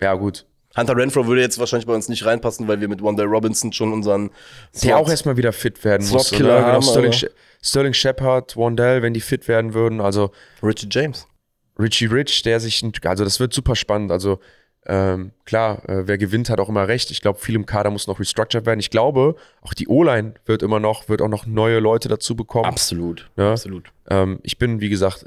ja 0.00 0.14
gut, 0.14 0.46
Hunter 0.76 0.96
Renfro 0.96 1.26
würde 1.26 1.40
jetzt 1.40 1.58
wahrscheinlich 1.58 1.86
bei 1.86 1.94
uns 1.94 2.08
nicht 2.08 2.26
reinpassen, 2.26 2.66
weil 2.66 2.80
wir 2.80 2.88
mit 2.88 3.02
Wanda 3.02 3.22
Robinson 3.22 3.72
schon 3.72 3.92
unseren 3.92 4.30
der 4.72 4.80
Slot- 4.80 4.94
auch 4.94 5.08
erstmal 5.08 5.36
wieder 5.36 5.52
fit 5.52 5.84
werden 5.84 6.06
muss. 6.08 6.32
Oder? 6.32 6.38
Genau, 6.40 6.60
haben, 6.60 6.82
Sterling, 6.82 7.14
Sterling 7.62 7.94
Shepard, 7.94 8.56
Wandell, 8.56 9.00
wenn 9.00 9.14
die 9.14 9.20
fit 9.20 9.46
werden 9.46 9.72
würden, 9.72 10.00
also 10.00 10.32
Richard 10.62 10.92
James. 10.92 11.26
Richie 11.78 12.06
Rich, 12.06 12.42
der 12.42 12.60
sich, 12.60 12.84
also 13.04 13.24
das 13.24 13.40
wird 13.40 13.52
super 13.52 13.76
spannend. 13.76 14.10
Also 14.12 14.40
ähm, 14.86 15.32
klar, 15.46 15.88
äh, 15.88 16.06
wer 16.06 16.18
gewinnt, 16.18 16.50
hat 16.50 16.60
auch 16.60 16.68
immer 16.68 16.86
recht. 16.86 17.10
Ich 17.10 17.22
glaube, 17.22 17.38
viel 17.38 17.54
im 17.54 17.64
Kader 17.64 17.90
muss 17.90 18.06
noch 18.06 18.20
restructured 18.20 18.66
werden. 18.66 18.80
Ich 18.80 18.90
glaube, 18.90 19.36
auch 19.62 19.72
die 19.72 19.88
O-Line 19.88 20.34
wird 20.44 20.62
immer 20.62 20.78
noch, 20.78 21.08
wird 21.08 21.22
auch 21.22 21.28
noch 21.28 21.46
neue 21.46 21.78
Leute 21.78 22.08
dazu 22.08 22.36
bekommen. 22.36 22.66
Absolut. 22.66 23.30
Ja. 23.36 23.52
Absolut. 23.52 23.92
Ähm, 24.10 24.40
ich 24.42 24.58
bin, 24.58 24.80
wie 24.80 24.90
gesagt, 24.90 25.26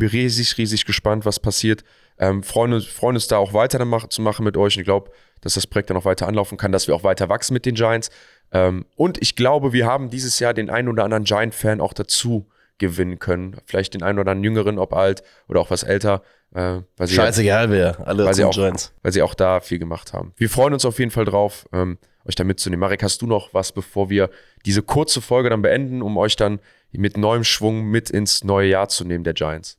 riesig, 0.00 0.58
riesig 0.58 0.84
gespannt, 0.86 1.24
was 1.24 1.38
passiert. 1.38 1.84
Ähm, 2.18 2.42
freuen, 2.42 2.72
uns, 2.72 2.86
freuen 2.86 3.14
uns 3.14 3.28
da 3.28 3.36
auch 3.36 3.52
weiter 3.52 3.78
zu 4.08 4.22
machen 4.22 4.44
mit 4.44 4.56
euch. 4.56 4.76
Und 4.76 4.80
ich 4.80 4.86
glaube, 4.86 5.12
dass 5.40 5.54
das 5.54 5.68
Projekt 5.68 5.90
dann 5.90 5.96
auch 5.96 6.04
weiter 6.04 6.26
anlaufen 6.26 6.58
kann, 6.58 6.72
dass 6.72 6.88
wir 6.88 6.94
auch 6.94 7.04
weiter 7.04 7.28
wachsen 7.28 7.54
mit 7.54 7.64
den 7.64 7.76
Giants. 7.76 8.10
Ähm, 8.50 8.86
und 8.96 9.22
ich 9.22 9.36
glaube, 9.36 9.72
wir 9.72 9.86
haben 9.86 10.10
dieses 10.10 10.40
Jahr 10.40 10.52
den 10.52 10.68
einen 10.68 10.88
oder 10.88 11.04
anderen 11.04 11.24
Giant-Fan 11.24 11.80
auch 11.80 11.92
dazu 11.92 12.48
gewinnen 12.78 13.18
können. 13.18 13.56
Vielleicht 13.64 13.94
den 13.94 14.02
einen 14.02 14.18
oder 14.18 14.32
anderen 14.32 14.44
Jüngeren, 14.44 14.78
ob 14.78 14.92
alt 14.92 15.22
oder 15.48 15.60
auch 15.60 15.70
was 15.70 15.82
älter. 15.82 16.22
Äh, 16.54 16.80
weil 16.96 17.06
sie 17.06 17.14
Scheißegal 17.14 17.70
wer. 17.70 18.06
Alle 18.06 18.24
weil 18.24 18.34
sie, 18.34 18.44
auch, 18.44 18.52
Giants. 18.52 18.92
weil 19.02 19.12
sie 19.12 19.22
auch 19.22 19.34
da 19.34 19.60
viel 19.60 19.78
gemacht 19.78 20.12
haben. 20.12 20.32
Wir 20.36 20.48
freuen 20.48 20.72
uns 20.72 20.84
auf 20.84 20.98
jeden 20.98 21.10
Fall 21.10 21.24
drauf, 21.24 21.66
ähm, 21.72 21.98
euch 22.26 22.34
da 22.34 22.44
mitzunehmen. 22.44 22.80
Marek, 22.80 23.02
hast 23.02 23.22
du 23.22 23.26
noch 23.26 23.52
was, 23.54 23.72
bevor 23.72 24.10
wir 24.10 24.30
diese 24.64 24.82
kurze 24.82 25.20
Folge 25.20 25.50
dann 25.50 25.62
beenden, 25.62 26.02
um 26.02 26.16
euch 26.16 26.36
dann 26.36 26.60
mit 26.92 27.16
neuem 27.16 27.44
Schwung 27.44 27.84
mit 27.84 28.10
ins 28.10 28.44
neue 28.44 28.68
Jahr 28.68 28.88
zu 28.88 29.04
nehmen, 29.04 29.24
der 29.24 29.34
Giants? 29.34 29.78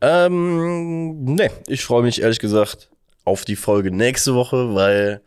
Ähm, 0.00 1.24
ne, 1.24 1.50
ich 1.66 1.84
freue 1.84 2.02
mich 2.02 2.22
ehrlich 2.22 2.38
gesagt 2.38 2.90
auf 3.24 3.44
die 3.44 3.56
Folge 3.56 3.90
nächste 3.90 4.34
Woche, 4.34 4.74
weil, 4.74 5.20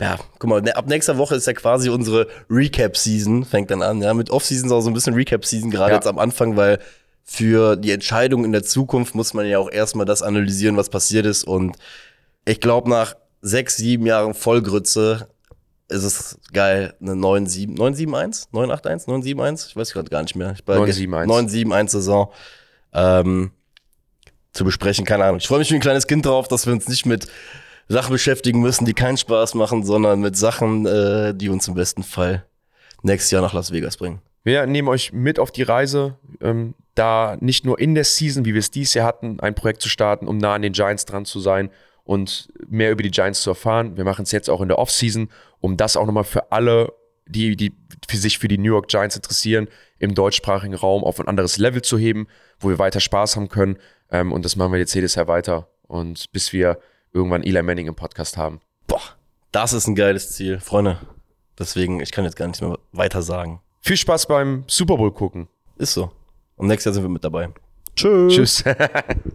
ja, 0.00 0.18
guck 0.38 0.48
mal, 0.50 0.62
ne, 0.62 0.74
ab 0.76 0.86
nächster 0.88 1.18
Woche 1.18 1.34
ist 1.36 1.46
ja 1.46 1.52
quasi 1.52 1.90
unsere 1.90 2.26
Recap-Season, 2.48 3.44
fängt 3.44 3.70
dann 3.70 3.82
an, 3.82 4.00
ja, 4.02 4.14
mit 4.14 4.30
Off-Season 4.30 4.66
ist 4.66 4.72
auch 4.72 4.80
so 4.80 4.90
ein 4.90 4.94
bisschen 4.94 5.14
Recap-Season, 5.14 5.70
gerade 5.70 5.90
Ja. 5.92 5.96
jetzt 5.96 6.06
am 6.06 6.18
Anfang, 6.18 6.56
weil 6.56 6.78
für 7.24 7.76
die 7.76 7.92
Entscheidung 7.92 8.44
in 8.44 8.52
der 8.52 8.62
Zukunft 8.64 9.14
muss 9.14 9.34
man 9.34 9.46
ja 9.46 9.58
auch 9.58 9.70
erstmal 9.70 10.06
das 10.06 10.22
analysieren, 10.22 10.76
was 10.76 10.88
passiert 10.88 11.26
ist 11.26 11.44
und 11.44 11.76
ich 12.46 12.60
glaube, 12.60 12.88
nach 12.88 13.14
sechs, 13.42 13.76
sieben 13.76 14.06
Jahren 14.06 14.34
Vollgrütze 14.34 15.28
ist 15.88 16.04
es 16.04 16.38
geil, 16.52 16.94
eine 17.00 17.12
9-7, 17.12 17.76
9-7-1? 17.76 18.48
9-8-1? 18.52 19.06
9-7-1? 19.06 19.68
Ich 19.68 19.76
weiß 19.76 19.92
gerade 19.92 20.08
gar 20.08 20.22
nicht 20.22 20.36
mehr. 20.36 20.52
Ich 20.58 20.66
war- 20.66 20.76
9-7-1. 20.78 21.26
9-7-1 21.26 21.88
Saison. 21.90 22.32
Ähm, 22.92 23.50
zu 24.52 24.64
besprechen, 24.64 25.04
keine 25.04 25.24
Ahnung. 25.24 25.38
Ich 25.38 25.46
freue 25.48 25.58
mich 25.60 25.70
wie 25.70 25.74
ein 25.76 25.80
kleines 25.80 26.06
Kind 26.06 26.26
drauf, 26.26 26.48
dass 26.48 26.66
wir 26.66 26.72
uns 26.72 26.88
nicht 26.88 27.06
mit 27.06 27.26
Sachen 27.90 28.12
beschäftigen 28.12 28.60
müssen, 28.60 28.84
die 28.84 28.94
keinen 28.94 29.16
Spaß 29.16 29.54
machen, 29.54 29.84
sondern 29.84 30.20
mit 30.20 30.36
Sachen, 30.36 30.86
äh, 30.86 31.34
die 31.34 31.48
uns 31.48 31.66
im 31.66 31.74
besten 31.74 32.04
Fall 32.04 32.46
nächstes 33.02 33.32
Jahr 33.32 33.42
nach 33.42 33.52
Las 33.52 33.72
Vegas 33.72 33.96
bringen. 33.96 34.20
Wir 34.44 34.64
nehmen 34.66 34.86
euch 34.86 35.12
mit 35.12 35.40
auf 35.40 35.50
die 35.50 35.64
Reise, 35.64 36.16
ähm, 36.40 36.74
da 36.94 37.36
nicht 37.40 37.66
nur 37.66 37.80
in 37.80 37.96
der 37.96 38.04
Season, 38.04 38.44
wie 38.44 38.54
wir 38.54 38.60
es 38.60 38.70
dieses 38.70 38.94
Jahr 38.94 39.06
hatten, 39.06 39.40
ein 39.40 39.56
Projekt 39.56 39.82
zu 39.82 39.88
starten, 39.88 40.28
um 40.28 40.38
nah 40.38 40.54
an 40.54 40.62
den 40.62 40.72
Giants 40.72 41.04
dran 41.04 41.24
zu 41.24 41.40
sein 41.40 41.70
und 42.04 42.48
mehr 42.68 42.92
über 42.92 43.02
die 43.02 43.10
Giants 43.10 43.42
zu 43.42 43.50
erfahren. 43.50 43.96
Wir 43.96 44.04
machen 44.04 44.22
es 44.22 44.30
jetzt 44.30 44.48
auch 44.48 44.60
in 44.60 44.68
der 44.68 44.78
Offseason, 44.78 45.28
um 45.60 45.76
das 45.76 45.96
auch 45.96 46.06
nochmal 46.06 46.24
für 46.24 46.52
alle, 46.52 46.92
die, 47.26 47.56
die 47.56 47.72
für 48.08 48.16
sich 48.16 48.38
für 48.38 48.48
die 48.48 48.58
New 48.58 48.72
York 48.72 48.86
Giants 48.86 49.16
interessieren, 49.16 49.66
im 49.98 50.14
deutschsprachigen 50.14 50.74
Raum 50.74 51.02
auf 51.02 51.18
ein 51.18 51.26
anderes 51.26 51.58
Level 51.58 51.82
zu 51.82 51.98
heben, 51.98 52.28
wo 52.60 52.68
wir 52.68 52.78
weiter 52.78 53.00
Spaß 53.00 53.34
haben 53.34 53.48
können. 53.48 53.78
Ähm, 54.12 54.32
und 54.32 54.44
das 54.44 54.54
machen 54.54 54.72
wir 54.72 54.78
jetzt 54.78 54.94
jedes 54.94 55.16
Jahr 55.16 55.26
weiter. 55.26 55.68
Und 55.88 56.30
bis 56.32 56.52
wir 56.52 56.78
irgendwann 57.12 57.42
Eli 57.42 57.62
Manning 57.62 57.86
im 57.86 57.94
Podcast 57.94 58.36
haben. 58.36 58.60
Boah, 58.86 59.00
das 59.52 59.72
ist 59.72 59.86
ein 59.86 59.94
geiles 59.94 60.32
Ziel, 60.32 60.60
Freunde. 60.60 60.98
Deswegen, 61.58 62.00
ich 62.00 62.10
kann 62.12 62.24
jetzt 62.24 62.36
gar 62.36 62.46
nichts 62.46 62.60
mehr 62.60 62.78
weiter 62.92 63.22
sagen. 63.22 63.60
Viel 63.80 63.96
Spaß 63.96 64.26
beim 64.26 64.64
Super 64.66 64.96
Bowl 64.96 65.12
gucken. 65.12 65.48
Ist 65.76 65.94
so. 65.94 66.12
Und 66.56 66.68
nächstes 66.68 66.86
Jahr 66.86 66.94
sind 66.94 67.04
wir 67.04 67.08
mit 67.08 67.24
dabei. 67.24 67.50
Tschüss. 67.96 68.34
Tschüss. 68.34 68.64